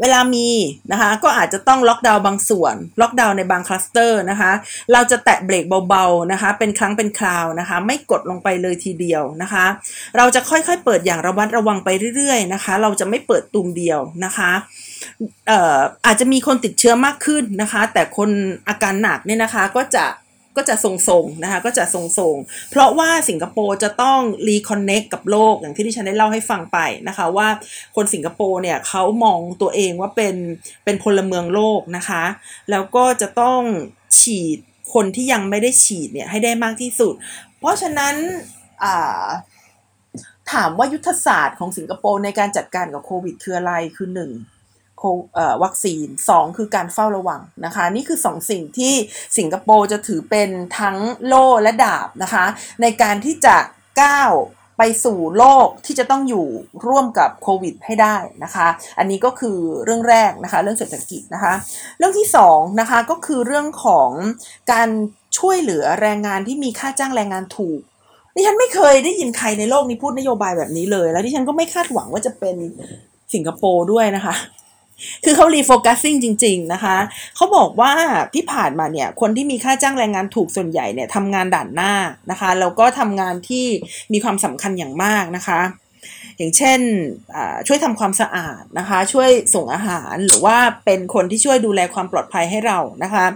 [0.00, 0.48] เวลามี
[0.92, 4.52] นะคะก็อาจจะต้องล็อกดาวน์บางส่วน ล็อกดาวน์ในบางคลัสเตอร์นะคะ
[4.92, 9.64] เราจะแตะเบรกเบาๆนะคะเป็นครั้งเป็นคราวนะคะไม่กดลงไปเลยทีเดียวนะคะ
[10.16, 14.50] เราจะค่อยๆเปิดอย่างระมัดระวังไปเรื่อยๆนะคะ เราจะไม่เปิดตู้มเดียวนะคะ
[15.50, 18.30] อออาจจะมีคนติดเชื้อมากขึ้นนะคะ แต่คน
[18.68, 20.04] อาการหนักเนี่ยนะคะก็จะ
[20.58, 27.48] ก็จะทรงๆนะคะก็จะทรงๆ เพราะว่าสิงคโปร์จะต้องรีคอนเน็กกับโลกอย่างที่ที่ฉันได้เล่าให้ฟังไปนะคะว่า
[27.96, 30.36] คนสิงคโปร์เนี่ยเขามองตัวเองว่าเป็น
[30.84, 32.24] เป็นพลเมืองโลกนะคะ
[32.70, 33.60] แล้วก็จะต้อง
[34.18, 34.58] ฉีด
[34.94, 37.14] คนที่ยังไม่ได้ฉีดเนี่ยให้ได้มากที่สุด
[37.58, 38.14] เพราะฉะนั้น
[40.52, 44.30] ถามว่ายุทธศาสตร์ของสิงคโปร์ในการจัดการกับโควิดคืออะไรคือหนึ่ง
[45.62, 48.94] วัคซีน 2 คือการเฝ้าระวังนะคะ นี่คือ 2 สิ่งที่
[49.38, 52.44] สิงคโปร์จะถือเป็นทั้งโล่และดาบนะคะ
[52.82, 53.56] ในการที่จะ
[54.02, 54.32] ก้าว
[54.78, 56.46] ไปสู่โลกที่จะต้องอยู่
[56.86, 61.54] ร่วมกับโควิดให้ได้นะคะ อันนี้ก็คือเรื่องแรกนะคะเรื่องเศรษฐกิจนะคะ
[61.98, 64.10] เรื่องที่2นะคะก็คือเรื่องของ
[64.72, 64.88] การ
[65.38, 67.80] ช่วยเหลือแรงงานที่มีค่าจ้างแรงงานถูก
[68.34, 72.56] ดิฉันไม่เคยได้ยินใครในโลกนี้พูดนโยบายแบบนี้เลย แล้วดิฉันก็ไม่คาดหวังว่าจะเป็น
[73.34, 74.34] สิงคโปร์ด้วยนะคะ
[75.24, 76.96] คือเขา refocusing จริง ๆ นะคะ
[77.36, 77.92] เขาบอกว่า
[78.34, 81.92] ที่ผ่านมาเนี่ยคนที่มีค่าจ้างแรงงานถูกส่วนใหญ่เนี่ยทำงานด่านหน้า
[82.30, 83.66] นะคะแล้วก็ทำงานที่
[84.12, 85.60] มีความสำคัญอย่างมากนะคะ
[86.36, 86.80] อย่างเช่น
[87.66, 93.26] ช่วยทำความสะอาดนะคะ ช่วยส่งอาหารหรือว่าเป็นคนที่ช่วยดูแลความปลอดภัยให้เรานะคะ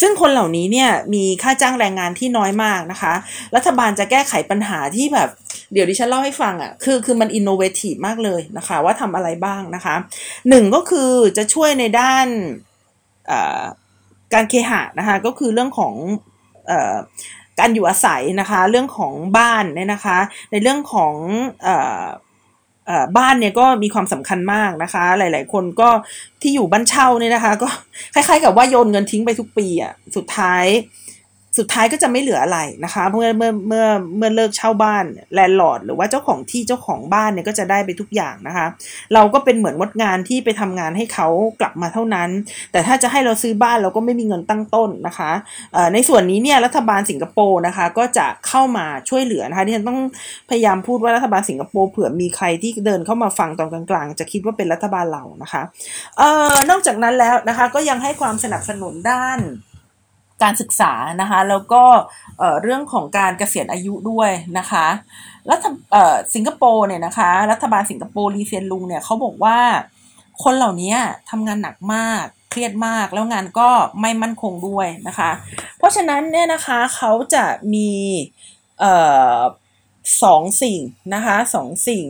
[0.00, 3.12] ซึ่งคนเหล่านี้เนี่ยมีค่าจ้างแรงงานที่น้อยมากนะคะ
[3.56, 5.30] รัฐบาลจะแก้ไขปัญหาที่แบบ
[5.72, 9.94] เดี๋ยวดิฉันเล่าให้ฟังอะ่ะคือคือมันอินโนเวทีฟมากเลยนะคะ ว่าทำอะไรบ้างนะคะ
[10.48, 12.26] หนึ่งก็คือจะช่วยในด้าน
[14.34, 15.94] การเคหะนะคะก็คือเรื่องของ
[17.60, 20.18] การอยู่อาศัยนะคะ เรื่องของบ้านเนี่ยนะคะ
[20.52, 21.14] ในเรื่องของ
[23.16, 25.88] บ้านเนี่ยก็มีความสำคัญมากนะคะ หลาย ๆ คนก็
[26.42, 27.68] ที่อยู่บ้านเช่าเนี่ยนะคะ ก็
[28.14, 30.64] คล้าย ๆ กับว่าโยนเงินทิ้งไปทุกปีอะสุดท้าย
[31.58, 33.86] สุดท้ายก็จะไม่เหลืออะไรนะคะเมื่อเมื่อเมื่อ
[34.16, 38.66] เมื่อเลิกเช่าบ้านแลนด์ลอร์ดหรือว่าเจ้าของที่เจ้าของบ้านเนี่ยก็จะได้ไปทุกอย่างนะคะ
[39.14, 41.28] เราก็เป็นเหมือนมดงานที่ไปทำงานให้เขา
[41.60, 42.28] กลับมาเท่านั้น
[42.72, 45.30] แต่ถ้าจะให้เราซื้อบ้านเราก็ไม่มีเงินตั้งต้นนะคะ
[45.94, 50.00] ในส่วนนี้เนี่ยรัฐบาลสิงคโปร์นะคะก็จะเข้ามาช่วยเหลือนะคะที่ฉันต้อง
[50.50, 55.62] พยายามพูดว่ารัฐบาลสิงคโปร์เผื่อมีใครที่เดินเข้ามาฟังตอนกลางๆ จะคิดว่าเป็นรัฐบาลเรานะคะ
[56.18, 59.40] เอ่อนอกจากนั้นแล้วนะคะก็ยังให้ความสนับสนุนด้าน
[60.42, 61.82] การศึกษานะคะ แล้วก็
[62.62, 64.86] เรื่องของการเกษียณอายุด้วยนะคะ
[65.50, 65.66] รัฐ
[66.34, 69.58] สิงคโปร์เนี่ยนะคะ รัฐบาลสิงคโปร์รีเซียนลุงเนี่ยเขาบอกว่า
[70.42, 70.94] คนเหล่านี้
[71.30, 73.68] ทำงานหนักมากเครียดมากแล้วงานก็
[74.00, 75.30] ไม่มั่นคงด้วยนะคะ
[75.78, 77.90] เพราะฉะนั้นเนี่ยนะคะเขาจะมี
[80.22, 80.80] สองสิ่ง
[81.14, 82.06] นะคะสองสิ่ง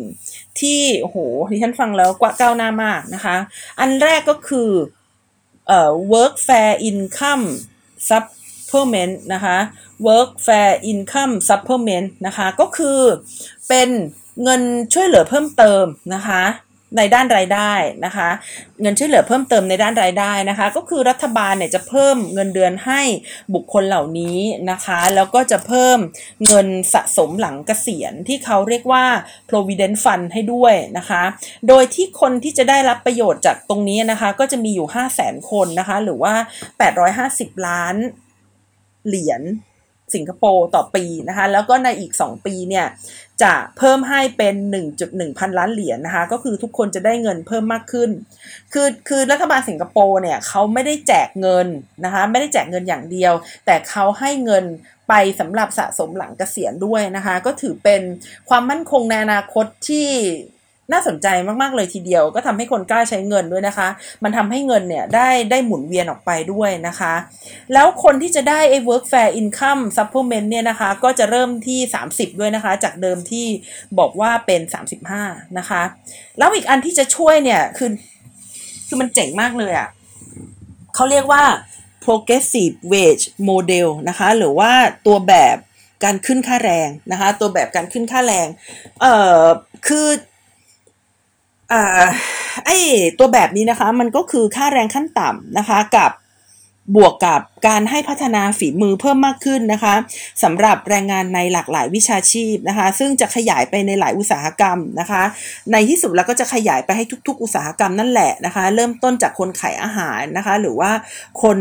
[0.60, 1.18] ที่โห
[1.50, 3.36] ที่ฉันฟังแล้วกว่าก้าวหน้ามากนะคะ
[3.80, 4.70] อันแรกก็คือ
[5.66, 7.46] เอ่อ work fair income
[8.08, 9.58] supplement นะคะ
[10.06, 13.00] work fair income supplement นะคะ ก็คือ
[13.68, 13.88] เป็น
[14.42, 15.84] เงินช่วยเหลือเพิ่มเติม
[16.14, 16.42] นะคะ
[16.96, 17.72] ในด้านรายได้
[18.04, 18.28] นะคะ
[18.80, 23.02] เงินช่วยเหลือเพิ่มเติมในด้านรายได้นะคะ ก็คือรัฐบาลเนี่ยจะเพิ่มเงินเดือนให้
[23.54, 24.38] บุคคลเหล่านี้
[24.70, 25.98] นะคะ แล้วก็จะเพิ่ม
[26.46, 29.04] เงินสะสมหลังเกษียณที่เขาเรียกว่า
[29.50, 31.22] provident fund ให้ด้วยนะคะ
[31.68, 36.34] โดยที่คนที่จะได้รับประโยชน์จากตรงนี้นะคะ ก็จะมีอยู่ 5 0 0แสนคนนะคะ หรือว่า
[37.00, 37.96] 850 ล้าน
[39.06, 39.42] เหรียญ
[40.14, 42.86] สิงคโปร์ต่อปีนะคะแล้วก็ในอีก 2 ปีเนี่ย
[43.42, 44.54] จะเพิ่มให้เป็น
[44.96, 48.10] 1.1 พันล้านเหรียญนนะคะก็คือทุกคนจะได้เงินเพิ่มมากขึ้น
[48.72, 51.66] คือคือรัฐบาลสิงคโปร์เนี่ยเขาไม่ได้แจกเงิน
[52.04, 53.32] นะคะไม่ได้แจกเงินอย่างเดียว
[53.66, 54.64] แต่เขาให้เงิน
[55.08, 58.02] ไปสำหรับสะสมหลังเกษียณด้วยนะคะก็ถือเป็น
[58.48, 60.08] ความมั่นคงในอนาคตที่
[60.92, 61.26] น่าสนใจ
[61.62, 63.88] มากๆเลยทีเดียว ก็ทำให้คนกล้าใช้เงินด้วยนะคะ
[64.22, 67.14] มันทำให้เงินเนี่ยได้ได้หมุนเวียนออกไปด้วยนะคะ
[67.72, 73.46] แล้วคนที่จะได้ไอ้ work fair income supplement เนี่ยนะคะ ก็จะเริ่มที่ 30 ด้วยนะคะ จากเดิมที่
[73.98, 74.60] บอกว่าเป็น
[75.10, 75.82] 35 นะคะ
[76.38, 77.90] แล้วอีกอันที่จะช่วยเนี่ยคือ
[78.88, 79.88] คือมันเจ๋งมากเลยอะ่ะ
[80.94, 81.44] เขาเรียกว่า
[82.04, 84.72] progressive wage model นะคะ หรือว่า
[85.06, 85.56] ตัวแบบ
[86.04, 88.48] การขึ้นค่าแรงนะคะ ตัวแบบการขึ้นค่าแรง
[89.00, 89.42] เอ่อ
[89.88, 90.08] คือ
[92.66, 92.70] ไอ
[93.18, 96.10] ตัวแบบนี้นะคะ มันก็คือค่าแรงขั้นต่ำนะคะกับ
[96.96, 99.94] บวกกับการให้พัฒนาฝีมือเพิ่มมากขึ้นนะคะ
[100.42, 105.22] สำหรับแรงงานในหลากหลายวิชาชีพนะคะ ซึ่งจะขยายไปในหลายอุตสาหกรรมนะคะ
[105.72, 110.92] ในที่สุดแล้วก็จะขยายไปให้ทุก ๆ อุตสาหกรรมนั่นแหละนะคะ เริ่มต้นจากคนขายอาหารนะคะ หรือว่า
[111.42, 111.58] คน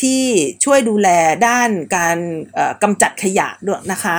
[0.00, 0.22] ที่
[0.64, 1.08] ช่วยดูแล
[1.46, 2.18] ด้านการ
[2.82, 4.16] กำจัดขยะด้วยนะคะ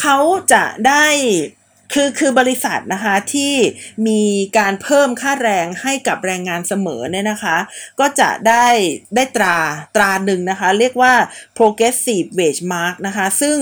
[0.00, 0.16] เขา
[0.52, 1.04] จะได้
[1.92, 3.54] คือคือบริษัทนะคะที่
[4.08, 4.22] มี
[4.58, 7.56] การเพิ่มค่าแรงให้กับแรงงานเสมอเนี่ยนะคะ
[8.00, 8.66] ก็จะได้
[9.14, 9.58] ได้ตรา
[9.96, 11.12] ตราหนึ่งนะคะ เรียกว่า
[11.56, 13.58] progressive wage mark นะคะ ซึ่ง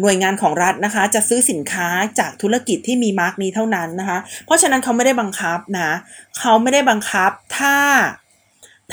[0.00, 5.90] หน่วยงานของรัฐนะคะ จะซื้อสินค้าจากธุรกิจที่มีมาร์กนี้เท่านั้นนะคะ เพราะฉะนั้นเขาไม่ได้บังคับนะ
[6.38, 7.76] เขาไม่ได้บังคับถ้า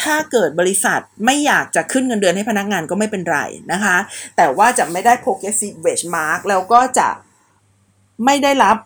[0.02, 3.40] ถ้าเกิดบริษัทไม่อยากจะขึ้นเงินเดือนให้พนักงานก็ไม่เป็นไร
[3.72, 3.98] นะคะ
[4.38, 7.10] แต่ว่าจะไม่ได้ progressive wage mark แล้วก็จะ
[8.26, 8.78] ไม่ได้รับ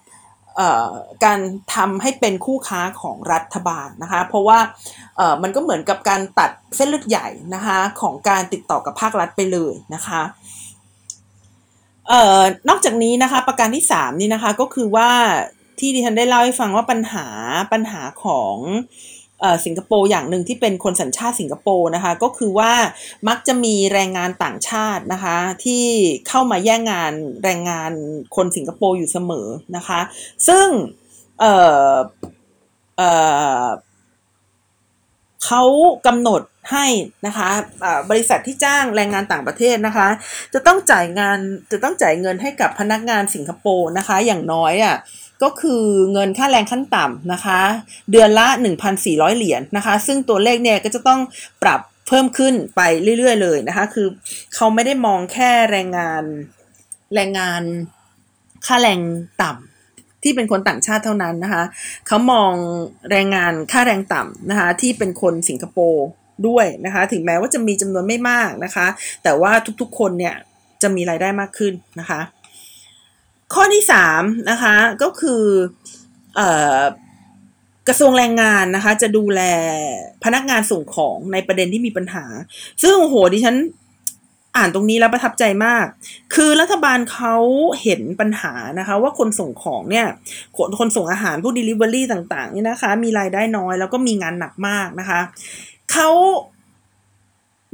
[1.25, 1.39] การ
[1.75, 4.59] ทำให้เป็นคู่ค้าของรัฐบาลนะคะ เพราะว่า
[5.43, 10.21] มันก็เหมือนกับการตัดเส้นเลือดใหญ่นะคะของการติดต่อกับภาครัฐไปเลยนะคะ
[12.11, 15.09] ออนอกจากนี้นะคะประการที่ 3 นี่นะคะก็คือว่า
[15.79, 17.27] ที่ดิฉันได้เล่าให้ฟังว่าปัญหา
[17.73, 18.55] ปัญหาของ
[19.65, 22.73] สิงคโปร์อย่างหนึ่งที่เป็นคนสัญชาติสิงคโปร์นะคะ ก็คือว่า
[23.27, 25.85] มักจะมีแรงงานต่างชาตินะคะ ที่
[26.27, 27.91] เข้ามาแย่งงานแรงงาน
[28.35, 29.99] คนสิงคโปร์อยู่เสมอนะคะ
[30.47, 30.67] ซึ่ง
[31.39, 35.63] เเเขา
[36.07, 36.85] กำหนดให้
[37.27, 40.07] นะคะะบริษัทที่จ้างแรงงานต่างประเทศนะคะ
[40.53, 41.39] จะต้องจ่ายงาน
[41.71, 44.95] จะต้องจ่ายเงินให้กับพนักงานสิงคโปร์นะคะ อย่างน้อยอะ่ะ
[45.43, 47.59] ก็คือเงินค่าแรงขั้นต่ำนะคะ
[48.11, 48.47] เดือนละ
[48.93, 51.19] 1,400 เหรียญนนะคะ ซึ่งตัวเลขเนี่ยก็จะต้อง
[51.63, 52.81] ปรับเพิ่มขึ้นไป
[53.17, 54.07] เรื่อยๆเลยนะคะ คือ
[54.55, 56.23] เขาไม่ได้มองแค่แรงงาน
[57.15, 57.61] แรงงาน
[58.65, 58.99] ค่าแรง
[59.41, 61.63] ต่ำที่เป็นคนต่างชาติเท่านั้นนะคะ
[62.07, 62.53] เขามอง
[63.11, 66.05] แรงงานค่าแรงต่ำนะคะที่เป็นคนสิงคโปร์
[66.47, 68.87] ด้วยนะคะถึงแม้ว่าจะมีจำนวนไม่มากนะคะ
[69.23, 70.35] แต่ว่าทุกๆคนเนี่ย
[70.81, 72.19] จะมีรายได้มากขึ้นนะคะ
[73.53, 75.43] ข้อที่สามนะคะก็คือ
[76.39, 76.41] อ
[77.87, 79.41] กระทรวงแรงงานนะคะ จะดูแล
[80.23, 82.25] พนักงานส่งของในประเด็นที่มีปัญหา
[82.81, 83.55] ซึ่งโอ้โหดิฉัน
[84.57, 85.85] อ่านตรงนี้แล้วประทับใจมาก
[86.35, 87.35] คือรัฐบาลเขา
[87.81, 90.07] เห็นปัญหานะคะ ว่าคนส่งของเนี่ย
[90.57, 95.19] คนคนส่งอาหารผู้ Delivery ต่างๆนี่นะคะ มีรายได้น้อยแล้วก็มีงานหนักมากนะคะ
[95.91, 96.09] เขา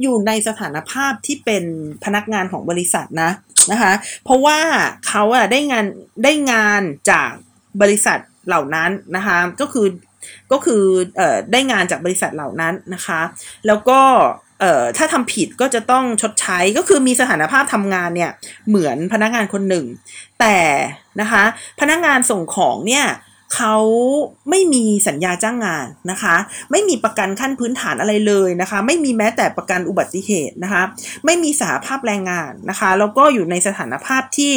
[0.02, 1.64] อยู่ในสถานภาพที่เป็น
[2.04, 3.30] พนักงานของบริษัทนะ
[3.72, 3.92] นะคะ
[4.24, 4.58] เพราะว่า
[5.08, 5.86] เขาอะได้งาน
[6.24, 7.30] ได้งานจาก
[7.82, 9.86] บริษัทเหล่านั้นนะคะก็คือ
[10.52, 10.82] ก็คือ
[11.16, 13.20] เอ่อได้งานจากบริษัทเหล่านั้นนะคะ
[13.66, 14.00] แล้วก็
[14.60, 18.30] เอ่อถ้าทำผิดก็จะต้องชดใช้ก็คือมีสถานภาพทำงานเนี่ย
[18.68, 19.84] เหมือนพนักงานคนหนึ่ง
[20.40, 20.56] แต่
[21.20, 21.44] นะคะ
[21.80, 23.06] พนักงานส่งของเนี่ย
[23.54, 23.76] เขา
[24.50, 26.36] ไม่มีสัญญาจ้างงานนะคะ
[26.70, 30.82] ไม่มีประกันขั้นพื้นฐานอะไรเลยนะคะ ไม่มีแม้แต่ประกันอุบัติเหตุนะคะ
[31.24, 34.54] ไม่มีสหภาพแรงงานนะคะ แล้วก็อยู่ในสถานภาพที่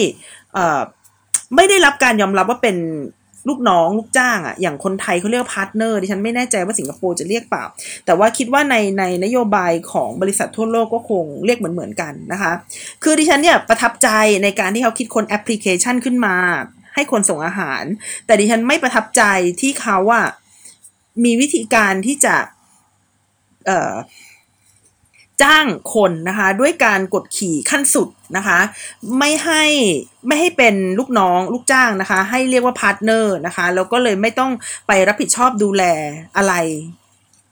[1.56, 2.78] ไม่ได้รับการยอมรับว่าเป็น
[3.50, 7.64] ลูกน้องลูกจ้างอะค่ะอย่างคนไทยเขาเรียกพาร์ทเนอร์ดิฉันไม่แน่ใจว่าสิงคโปร์จะเรียกเปล่า
[8.06, 12.52] แต่ว่าคิดว่าในในนโยบายของบริษัททั่วโลกก็คงเรียกเหมือนเหมือนกันนะคะ
[13.04, 14.10] คือดิฉันเนี่ยประทับใจ
[14.44, 16.36] ในการที่เขาคิดค้นแอปพลิเคชันขึ้นมา
[16.98, 17.84] ให้คนส่งอาหาร
[18.26, 19.24] แต่ดิฉันไม่ประทับใจ
[19.62, 20.24] ที่เขาว่า
[21.24, 22.36] มีวิธีการที่จะ
[25.44, 28.60] จ้างคนนะคะด้วยการกดขี่ขั้นสุดนะคะ
[29.20, 29.64] ไม่ให้
[30.28, 34.52] ไม่ให้เป็นลูกน้องลูกจ้างนะคะ ให้เรียกว่าพาร์ทเนอร์นะคะแล้วก็เลยไม่ต้อง
[34.88, 35.84] ไปรับผิดชอบดูแล
[36.38, 36.54] อะไร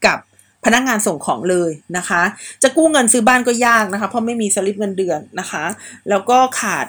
[0.06, 0.18] กับ
[0.64, 2.22] พนักงานส่งของเลยนะคะ
[2.62, 5.64] จะกู้เงินซื้อบ้านก็ยากนะคะ เพราะไม่มีสลิปเงินเดือนนะคะ
[6.10, 6.86] แล้วก็ขาด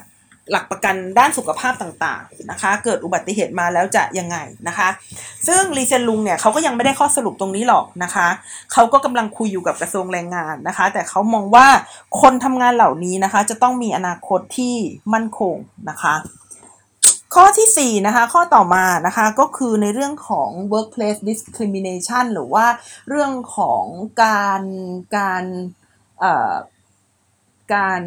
[0.52, 4.90] หลักประกันด้านสุขภาพต่างๆนะคะ เกิดอุบัติเหตุมาแล้วจะยังไงนะคะ
[5.48, 8.28] ซึ่งรีเซนลุงเนี่ยเขาก็ยังไม่ได้ข้อสรุปตรงนี้หรอกนะคะ
[8.74, 11.68] เขาก็กำลังคุยอยู่กับกระทรวงแรงงานนะคะ แต่เขามองว่า
[12.22, 14.76] คนทำงานเหล่านี้นะคะ จะต้องมีอนาคตที่
[15.14, 15.56] มั่นคง
[15.90, 16.16] นะคะ
[17.36, 22.66] ข้อที่4นะคะข้อต่อมานะคะก็คือในเรื่องของ workplace discrimination หรือว่า
[23.10, 23.84] เรื่องของ
[24.24, 24.62] การ
[25.18, 25.46] การ
[27.74, 28.02] การ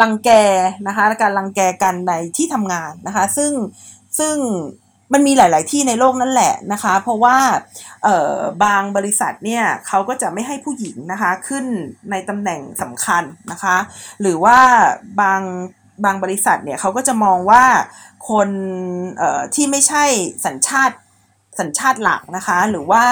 [0.00, 0.30] รังแก
[0.86, 3.52] นะคะการรังแกกันในที่ทำงานนะคะ ซึ่ง
[4.18, 4.36] ซึ่ง
[5.12, 7.36] มันมีหลาย ๆ ที่ในโลกนั่นแหละนะคะ เพราะว่า
[8.04, 11.64] เออบางบริษัทเนี่ยเขาก็จะไม่ให้ผู้หญิงนะคะขึ้น
[12.10, 13.76] ในตำแหน่งสำคัญนะคะ
[14.20, 14.58] หรือว่า
[15.20, 15.40] บาง
[16.04, 17.64] บางบริษัทเนี่ยเขาก็จะมองว่า
[18.28, 18.48] คน
[19.16, 20.04] เอ่อที่ไม่ใช่
[20.46, 20.96] สัญชาติ
[21.60, 23.02] สัญชาติหลักนะคะ หรือว่า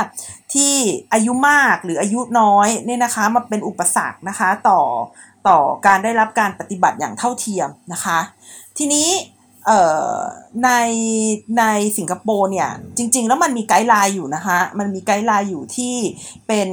[0.55, 0.75] ที่
[1.12, 4.81] อายุมากหรืออายุน้อยเนี่ยนะคะมาเป็นอุปสรรคนะคะต่อ
[5.49, 8.19] ต่อการได้รับการปฏิบัติอย่างเท่าเทียมนะคะ
[8.79, 9.09] ทีนี้
[10.65, 10.71] ใน
[11.59, 11.65] ใน
[11.99, 15.95] สิงคโปร์เนี่ยจริง ๆ แล้วมันมี guideline อยู่นะคะ มันมี guideline อยู่ที่
[16.47, 16.69] เป็น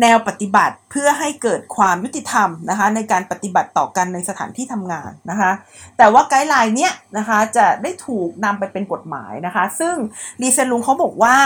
[0.00, 5.52] แนวปฏิบัติเพื่อให้เกิดความยุติธรรมนะคะในการปฏิบัติต่อกันในสถานที่ทำงานนะคะ
[5.98, 9.96] แต่ว่าไกด์ไลน์เนี้ยนะคะจะได้ถูกนำไปเป็นกฎหมายนะคะซึ่ง
[10.40, 11.36] ดีเซนลุงเขาบอกว่า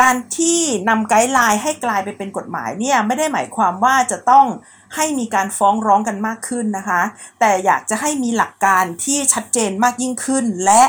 [0.00, 4.46] การที่นำไกด์ไลน์ให้กลายไปเป็นกฎหมายเนี่ยไม่ได้หมายความว่าจะต้อง
[4.94, 7.02] ให้มีการฟ้องร้องกันมากขึ้นนะคะ
[7.40, 10.82] แต่อยากจะให้มีหลักการที่ชัดเจนมากยิ่งขึ้น และ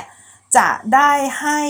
[0.58, 1.62] จะได้ให้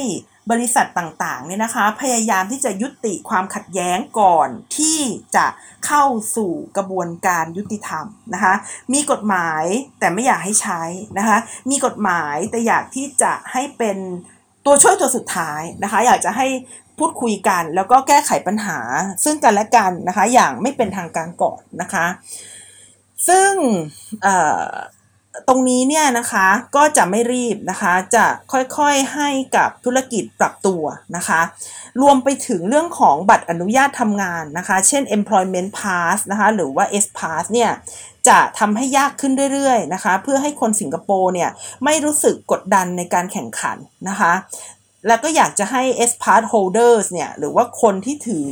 [0.51, 4.99] บริษัทต่างๆเนี่ยนะคะ พยายามที่จะยุติความขัดแย้งก่อนที่
[5.35, 5.45] จะ
[5.85, 6.05] เข้า
[6.35, 8.53] สู่กระบวนการยุติธรรมนะคะ
[8.93, 9.63] มีกฎหมาย
[9.99, 10.81] แต่ไม่อยากให้ใช้
[11.17, 11.37] นะคะ
[11.69, 13.97] มีกฎหมายแต่อยากที่จะให้เป็น
[14.65, 16.47] ตัวช่วยตัวสุดท้ายนะคะ อยากจะให้
[16.99, 18.79] พูดคุยกันแล้วก็แก้ไขปัญหา
[19.23, 22.05] ซึ่งกันและกันนะคะ อย่างไม่เป็นทางการก่อนนะคะ
[23.27, 23.51] ซึ่ง
[25.47, 30.83] ตรงนี้เนี่ยนะคะก็จะไม่รีบนะคะ จะค่อยๆให้กับธุรกิจปรับตัว
[31.15, 31.41] นะคะ
[32.01, 37.71] รวมไปถึงเรื่องของบัตรอนุญาตทำงานนะคะ เช่น employment pass นะคะหรือว่า S pass เนี่ย
[38.27, 41.49] จะทำให้ยากขึ้นเรื่อยๆนะคะ เพื่อให้คนสิงคโปร์เนี่ย
[41.83, 43.77] ไม่รู้สึกกดดันในการแข่งขัน
[44.09, 44.33] นะคะ
[45.07, 48.49] แล้วก็อยากจะให้ S pass holders เนี่ยหรือว่าคนที่ถือ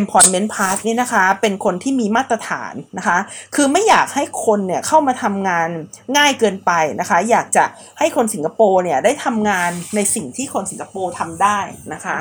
[0.00, 3.18] employment pass นี่นะคะเป็นคนที่มีมาตรฐานนะคะ
[3.54, 5.68] คือไม่อยากให้คนเนี่ยเข้ามาทำงาน
[6.16, 6.70] ง่ายเกินไป
[7.00, 7.64] นะคะ อยากจะ
[7.98, 11.58] ให้คนสิงคโปร์เนี่ยได้ทำงานในสิ่งที่คนสิงคโปร์ทำได้
[11.92, 12.18] นะคะ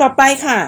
[0.00, 0.58] ต่อไปค่ะ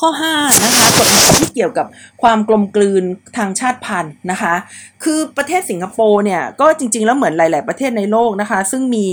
[0.00, 1.86] ข้อ5นะคะกฎหมายที่เกี่ยวกับ
[2.22, 3.04] ความกลมกลืน
[3.36, 4.54] ทางชาติพันธุ์นะคะ
[5.02, 9.08] คือประเทศสิงคโปร์เนี่ยก็จริงๆแล้วเหมือนหลาย ๆ ประเทศในโลกนะคะ ซึ่งมี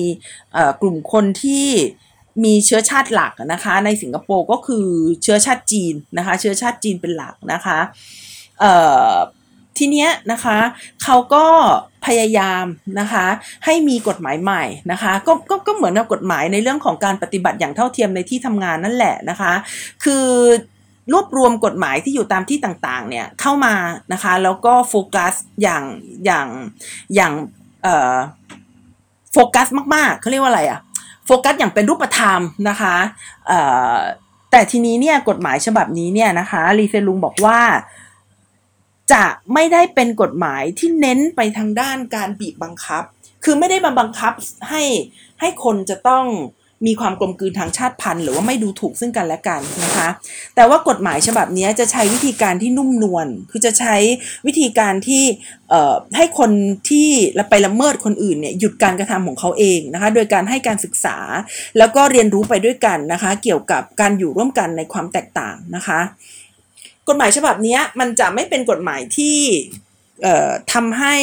[0.81, 1.67] กลุ่มคนที่
[2.43, 4.88] มีเชื้อชาติหลักนะคะในสิงคโปร์ก็คือ
[5.23, 7.79] เชื้อชาติจีนนะคะเชื้อชาติจีนเป็นหลักนะคะ
[9.77, 10.57] ทีเนี้ยนะคะ
[11.03, 11.45] เขาก็
[12.05, 12.65] พยายาม
[12.99, 13.25] นะคะ
[13.65, 19.53] ให้มีกฎหมายใหม่นะคะก็ก็ก็เหมือนกับกฎหมายในเรื่องของการปฏิบัติอย่างเท่าเทียมในที่ทำงานนั่นแหละนะคะ
[20.03, 20.27] คือ
[21.13, 23.75] รวบรวมกฎหมายที่อยู่ตามที่ต่างๆเนี่ยเข้ามา
[24.13, 25.83] นะคะแล้วก็โฟกัสอย่าง
[26.25, 26.47] อย่าง
[27.15, 27.33] อย่าง
[29.33, 30.79] โฟกัสมากๆเขาเรียกว่าอะไรอะ
[31.28, 32.95] โฟกัสอย่างเป็นรูปธรรมนะคะ
[34.51, 37.59] แต่ทีนี้เนี่ยกฎหมายฉบับนี้เนี่ยนะคะรีเซลุงบอกว่า
[39.13, 39.23] จะ
[39.53, 43.03] ไม่ได้เป็นกฎหมายที่เน้นไปทางด้านการบีบบังคับ
[43.43, 44.34] คือไม่ได้มาบังคับ
[44.69, 44.84] ให้
[45.39, 46.25] ให้คนจะต้อง
[46.86, 50.07] มีความกลมกลืนทางชาติพันธุ์หรือว่าไม่ดูถูกซึ่งกันและกันนะคะ
[50.55, 53.95] แต่ว่ากฎหมายฉบับนี้จะใช้วิธีการที่นุ่มนวลคือจะใช้
[54.47, 55.23] วิธีการที่
[56.17, 56.51] ให้คน
[56.89, 57.07] ที่
[57.49, 61.17] ไปละเมิดคนอื่นเนี่ยหยุดการกระทำของเขาเองนะคะ โดยการให้การศึกษา
[61.78, 65.99] แล้วก็เรียนรู้ไปด้วยกันนะคะ เกี่ยวกับการอยู่ร่วมกันในความแตกต่างนะคะ
[67.07, 69.38] กฎหมายฉบับนี้มันจะไม่เป็นกฎหมายที่
[70.73, 71.15] ทำให้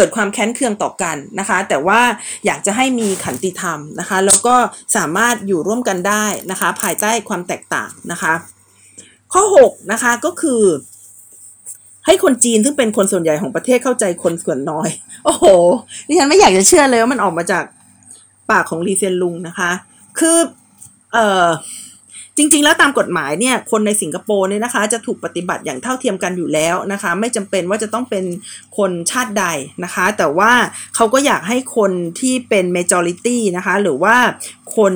[0.00, 2.00] กิดความแค้นเคืองต่อกันนะคะ แต่ว่า
[2.46, 4.54] อยากจะให้มีขันติธรรมนะคะ แล้วก็
[4.96, 8.32] สามารถอยู่ร่วมกันได้นะคะ ภายใต้ความแตกต่างนะคะ
[9.32, 10.62] ข้อ6นะคะก็คือ
[12.06, 14.88] ให้คนจีนซึ่งเป็นคนส่วนใหญ่ของประเทศเข้าใจคนส่วนน้อย
[15.24, 15.44] โอ้โห
[16.08, 17.64] ดิฉันไม่อยากจะเชื่อเลยว่ามันออกมาจาก
[18.50, 19.70] ปากของลีเซียนลุงนะคะ
[20.18, 20.38] คือ
[21.12, 21.48] เอ่อ
[22.40, 28.24] จริง ๆ แล้วตามกฎหมายเนี่ยคนในสิงคโปร์เนี่ยนะคะจะถูกปฏิบัติอย่างเท่าเทียมกันอยู่แล้วนะคะ ไม่จำเป็นว่าจะต้องเป็น
[28.78, 29.44] คนชาติใด
[29.84, 30.52] นะคะ แต่ว่า
[30.96, 34.16] เขาก็อยากให้คนที่เป็น majority นะคะหรือว่า
[34.76, 34.94] คน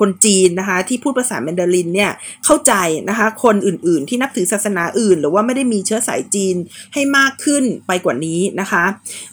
[0.00, 2.10] คนจีนนะคะที่พูดภาษาแมนดารินเนี่ย
[2.44, 2.72] เข้าใจ
[3.08, 6.56] นะคะคนอื่นๆ ที่นับถือศาสนาอื่น หรือว่าไม่ได้มีเชื้อสายจีน
[6.94, 8.84] ให้มากขึ้นไปกว่านี้นะคะ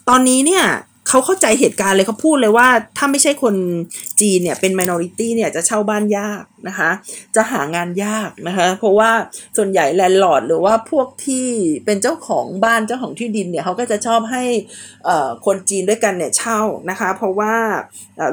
[0.08, 0.64] ตอนนี้เนี่ย
[1.12, 3.54] เขาเข้าใจเหตุการณ์เลยเขาพูดเลยว่า ถ้าไม่ใช่คน
[4.20, 6.90] จีนเนี่ยเป็น minority เนี่ยจะเช่าบ้านยากนะคะ
[7.36, 9.10] จะหางานยากนะคะ เพราะว่า
[9.56, 11.48] ส่วนใหญ่ landlord หรือว่าพวกที่
[11.84, 14.44] เป็นเจ้าของบ้านเจ้าของที่ดินเนี่ยเขาก็จะชอบให้
[15.46, 16.60] คนจีนด้วยกันเนี่ยเช่า
[16.90, 17.54] นะคะ เพราะว่า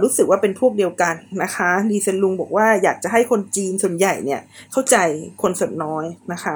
[0.02, 4.96] รู้สึกว่าเป็นพวกเดียวกันนะคะลีเซียนลุงบอกว่าอยากจะให้คนจีนส่วนใหญ่เนี่ยเข้าใจ
[5.42, 6.56] คนส่วนน้อยนะคะ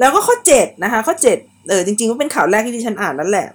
[0.00, 3.48] แล้วก็ข้อ7นะคะข้อ7เออจริงๆก็เป็นข่าวแรกที่ดิฉันอ่านนั่นแหละ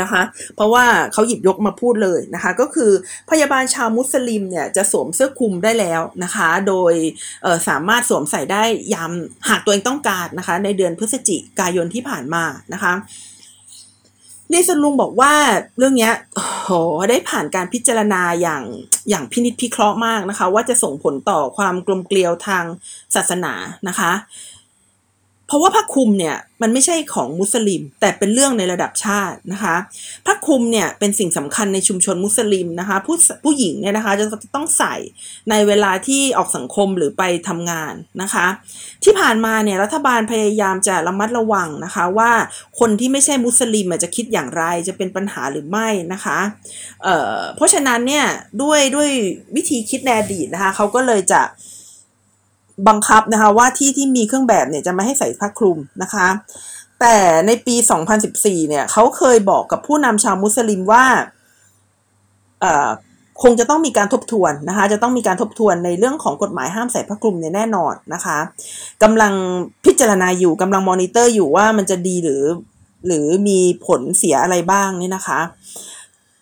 [0.00, 0.22] นะคะ
[0.56, 2.90] เพราะว่าเขาหยิบยกมาพูดเลยนะคะ ก็คือ
[3.30, 6.94] พยาบาลชาวมุสลิมเนี่ยจะสวมเสื้อคลุมได้แล้วนะคะ โดย
[7.68, 8.62] สามารถสวมใส่ได้
[8.94, 9.12] ยาม
[9.48, 12.94] หากตัวเองต้องการนะคะ ในเดือนพฤศจิกายนที่ผ่านมานะคะ
[14.52, 15.32] นี่สลุงบอกว่า
[15.78, 16.70] เรื่องนี้โห
[17.10, 18.62] ได้ผ่านการพิจารณาอย่าง
[19.08, 22.64] อย่างพินิจพิเคราะห์มากนะคะ ว่าจะส่งผลต่อความกลมเกลียวทาง
[23.14, 23.52] ศาสนา
[23.88, 24.12] นะคะ
[25.46, 29.76] เพราะว่าผ้าคลุมเนี่ยมันไม่ใช่ของมุสลิม แต่เป็นเรื่องในระดับชาตินะคะ
[30.26, 34.94] ผ้าคลุมเนี่ยเป็นสิ่งสำคัญในชุมชนมุสลิมนะคะผู้ผู้หญิงเนี่ยนะคะจะต้องใส่
[35.50, 38.46] ในเวลาที่ออกสังคมหรือไปทำงานนะคะ
[39.04, 42.32] ที่ผ่านมาเนี่ยรัฐบาลพยายามจะระมัดระวังนะคะว่า
[42.80, 46.38] คนที่ไม่ใช่มุสลิมจะคิดอย่างไรจะเป็นปัญหาหรือไม่นะคะ
[47.02, 48.26] เเพราะฉะนั้นเนี่ย
[48.62, 49.10] ด้วยด้วย
[49.56, 51.42] วิธีคิดในอดีตนะคะเขาก็เลยจะ
[52.88, 56.26] บังคับนะคะว่าที่ที่มีเครื่องแบบเนี่ยจะไม่ให้ใส่ผ้าคลุมนะคะ
[57.00, 57.16] แต่
[57.46, 57.76] ในปี
[58.22, 61.04] 2014 เนี่ยเขาเคยบอกกับผู้นำชาวมุสลิมว่า
[63.42, 68.38] คงจะต้องมีการทบทวนนะคะ จะต้องมีการทบทวนในเรื่องของกฎหมายห้ามใส่ผ้าคลุมเนี่ยแน่นอนนะคะ
[69.02, 69.32] กำลัง
[69.84, 72.42] พิจารณาอยู่กำลังมอนิเตอร์อยู่ว่ามันจะดีหรือ
[73.06, 75.40] หรือมีผลเสียอะไรบ้างนี่นะคะ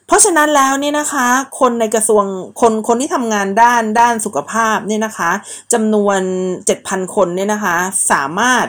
[0.07, 1.27] เพราะฉะนั้นแล้วเนี่ยนะคะ
[1.61, 2.25] คนในกระทรวง
[2.61, 5.31] คนคนที่ทำงานด้านด้านสุขภาพเนี่ยนะคะ
[5.73, 6.21] จำนวน
[6.67, 7.77] เจ็ดพันคนเนี่ยนะคะ
[8.11, 8.67] สามารถ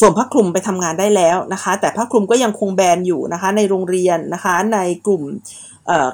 [0.00, 5.22] สวมผ้าคลุมไปทำงานได้แล้วนะคะ แต่ผ้าคลุมก็ยังคงแบนอยู่นะคะ ในโรงเรียนนะคะ ในกลุ่ม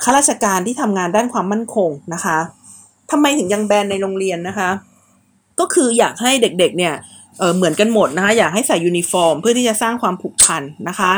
[0.02, 2.38] ข้าราชการที่ทำงานด้านความมั่นคงนะคะ
[3.10, 4.70] ทำไมถึงยังแบนในโรงเรียนนะคะ
[5.60, 6.94] ก็คืออยากให้เด็กๆเนี่ย
[7.40, 11.12] เหมือนกันหมดนะคะอยากให้ใส่ยูนิฟอร์ม เพื่อที่จะสร้างความผูกพันนะคะ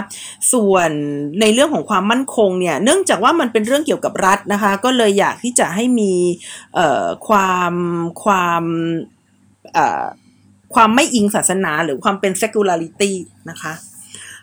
[0.52, 0.90] ส่วน
[1.40, 6.12] ในเรื่องของความมั่นคงเนี่ยเนื่องจากว่ามันเป็นเรื่องเกี่ยวกับรัฐนะคะ ก็เลยอยากที่จะให้มี
[7.28, 7.72] ความ
[8.22, 8.64] ความ
[10.74, 13.12] ความไม่อิงศาสนาหรือความเป็น secularity
[13.50, 13.72] นะคะ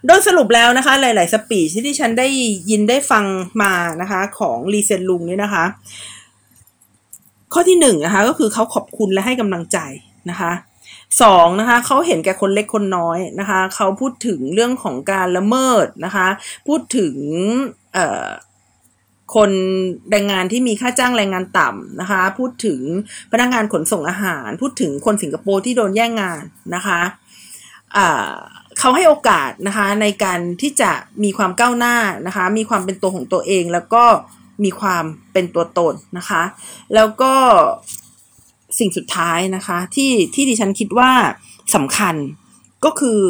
[0.05, 2.27] โดยสรุปแล้วนะคะ หลาย ๆ สปีชที่ฉันได้
[2.69, 3.25] ยินได้ฟัง
[3.61, 5.65] มานะคะ ของรีเซนลุงเนี่ยนะคะ
[7.53, 9.77] ข้อที่หนึ่งนะคะ ก็คือเขาขอบคุณและให้กำลังใจ
[10.29, 10.51] นะคะ
[11.21, 16.27] สองนะคะเขาเห็นแก่คนเล็กคนน้อยนะคะเขาพูดถึงเรื่องของการละเมิดนะคะ
[16.67, 17.15] พูดถึง
[19.35, 19.51] คน
[20.11, 22.81] แรงงานที่มีค่าจ้างแรงงานต่ำนะคะ พูดถึง
[23.31, 26.43] พนักงานขนส่งอาหาร พูดถึงคนสิงคโปร์ที่โดนแย่งงาน
[26.75, 27.01] นะคะ
[28.79, 30.91] เขาให้โอกาสนะคะในการที่จะ
[31.23, 31.95] มีความก้าวหน้า
[32.27, 34.03] นะคะมีความเป็นตัวของตัวเองแล้วก็
[34.63, 35.03] มีความ
[35.33, 36.43] เป็นตัวตนนะคะ
[36.95, 37.33] แล้วก็
[38.77, 41.11] สิ่งสุดท้ายนะคะ ที่ที่ดิฉันคิดว่า
[41.75, 42.15] สำคัญ
[42.85, 43.21] ก็คือ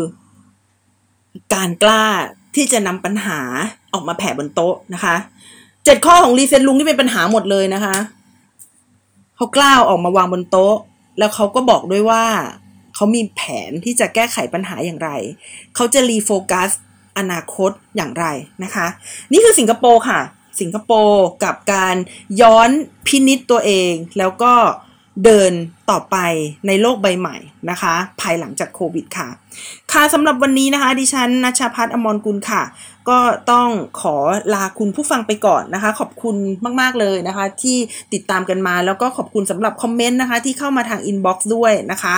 [1.54, 2.06] การกล้า
[2.56, 3.40] ที่จะนำปัญหา
[3.94, 5.16] ออกมาแผ่บนโต๊ะนะคะ
[5.86, 7.96] เจ็ดข้อของรีเซนลุงที่เป็นปัญหาหมดเลยนะคะ
[9.36, 10.76] เขากล้าออกมาวางบนโต๊ะ
[11.20, 12.26] แล้วเขาก็บอกด้วยว่า
[12.96, 15.10] เขามีแผนที่จะแก้ไขปัญหาอย่างไร
[15.76, 16.70] เขาจะรีโฟกัส
[17.18, 18.26] อนาคตอย่างไร
[18.64, 18.88] นะคะ
[19.32, 20.20] นี่คือสิงคโปร์ค่ะ
[20.62, 21.96] สิงคโปร์กับการ
[22.42, 22.70] ย้อน
[23.08, 24.54] พินิจตัวเอง แล้วก็
[25.26, 25.52] เดิน
[25.90, 26.18] ต่อไป
[26.68, 27.38] ในโลกใบใหม่
[27.70, 29.28] นะคะ ภายหลังจากโควิดค่ะ
[29.92, 32.64] ค่ะสำหรับวันนี้นะคะ ดิฉันนัชพัฒน์อมรกุลค่ะ
[33.10, 33.20] ก็
[33.52, 33.70] ต้อง
[34.02, 34.16] ขอ
[34.54, 36.36] ลาคุณผู้ฟังไปก่อนนะคะ ขอบคุณ
[36.82, 37.78] มาก ๆ เลยนะคะ ที่
[38.14, 42.16] ติดตามกันมาแล้วก็ขอบคุณสำหรับ comment นะคะ ที่เข้ามาทาง inbox ด้วยนะคะ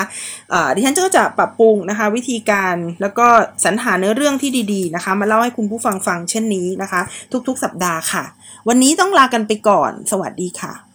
[0.67, 3.27] ะดิฉันก็จะปรับปรุงนะคะ วิธีการแล้วก็
[3.65, 7.01] สรรหาเนื้อเรื่องที่ดีๆนะคะ มาเล่าให้คุณผู้ฟังฟังเช่นนี้นะคะ
[7.47, 8.23] ทุก ๆ สัปดาห์ค่ะ
[8.67, 10.90] วันนี้ต้องลากันไปก่อน สวัสดีค่ะ